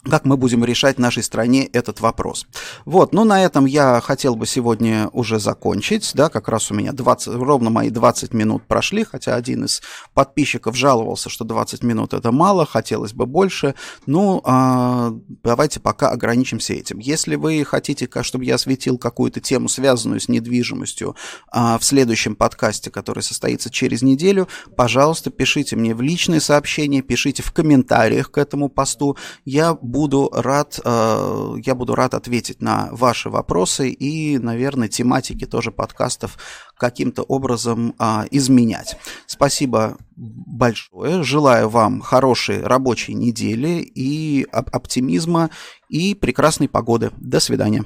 как 0.09 0.25
мы 0.25 0.37
будем 0.37 0.65
решать 0.65 0.97
в 0.97 1.01
нашей 1.01 1.23
стране 1.23 1.65
этот 1.67 2.01
вопрос. 2.01 2.47
Вот, 2.85 3.13
ну 3.13 3.25
на 3.25 3.45
этом 3.45 3.67
я 3.67 4.01
хотел 4.01 4.35
бы 4.35 4.47
сегодня 4.47 5.09
уже 5.13 5.39
закончить, 5.39 6.11
да, 6.15 6.29
как 6.29 6.49
раз 6.49 6.71
у 6.71 6.75
меня 6.75 6.93
20, 6.93 7.35
ровно 7.35 7.71
мои 7.71 7.91
20 7.91 8.35
минут 8.35 8.65
прошли, 8.67 9.05
хотя 9.05 9.37
один 9.37 9.65
из 9.65 9.81
подписчиков 10.15 10.77
жаловался, 10.77 11.29
что 11.31 11.45
20 11.45 11.83
минут 11.85 12.15
это 12.15 12.33
мало, 12.33 12.67
хотелось 12.67 13.13
бы 13.13 13.27
больше, 13.27 13.75
ну, 14.07 14.41
а, 14.45 15.13
давайте 15.43 15.79
пока 15.79 16.11
ограничимся 16.11 16.75
этим. 16.75 16.99
Если 16.99 17.37
вы 17.37 17.65
хотите, 17.65 18.09
чтобы 18.23 18.45
я 18.45 18.57
осветил 18.57 18.99
какую-то 18.99 19.41
тему, 19.41 19.69
связанную 19.69 20.21
с 20.21 20.29
недвижимостью 20.29 21.15
а, 21.51 21.79
в 21.79 21.85
следующем 21.85 22.35
подкасте, 22.35 22.91
который 22.91 23.23
состоится 23.23 23.71
через 23.71 24.03
неделю, 24.03 24.49
пожалуйста, 24.77 25.31
пишите 25.31 25.77
мне 25.77 25.95
в 25.95 26.01
личные 26.01 26.41
сообщения, 26.41 27.03
пишите 27.03 27.43
в 27.43 27.53
комментариях 27.53 28.31
к 28.31 28.39
этому 28.39 28.69
посту, 28.69 29.17
я 29.45 29.75
буду 29.93 30.31
рад, 30.33 30.81
э, 30.85 31.55
я 31.65 31.75
буду 31.75 31.95
рад 31.95 32.15
ответить 32.15 32.63
на 32.63 32.89
ваши 32.91 33.29
вопросы 33.29 33.91
и, 33.91 34.39
наверное, 34.39 34.89
тематики 34.89 35.45
тоже 35.45 35.71
подкастов 35.71 36.39
каким-то 36.77 37.23
образом 37.23 37.95
а, 37.99 38.25
изменять. 38.31 38.97
Спасибо 39.27 39.97
большое. 40.17 41.23
Желаю 41.23 41.69
вам 41.69 42.01
хорошей 42.01 42.63
рабочей 42.63 43.15
недели 43.15 43.81
и 43.95 44.47
оптимизма 44.51 45.51
и 45.89 46.15
прекрасной 46.15 46.69
погоды. 46.69 47.13
До 47.19 47.39
свидания. 47.39 47.85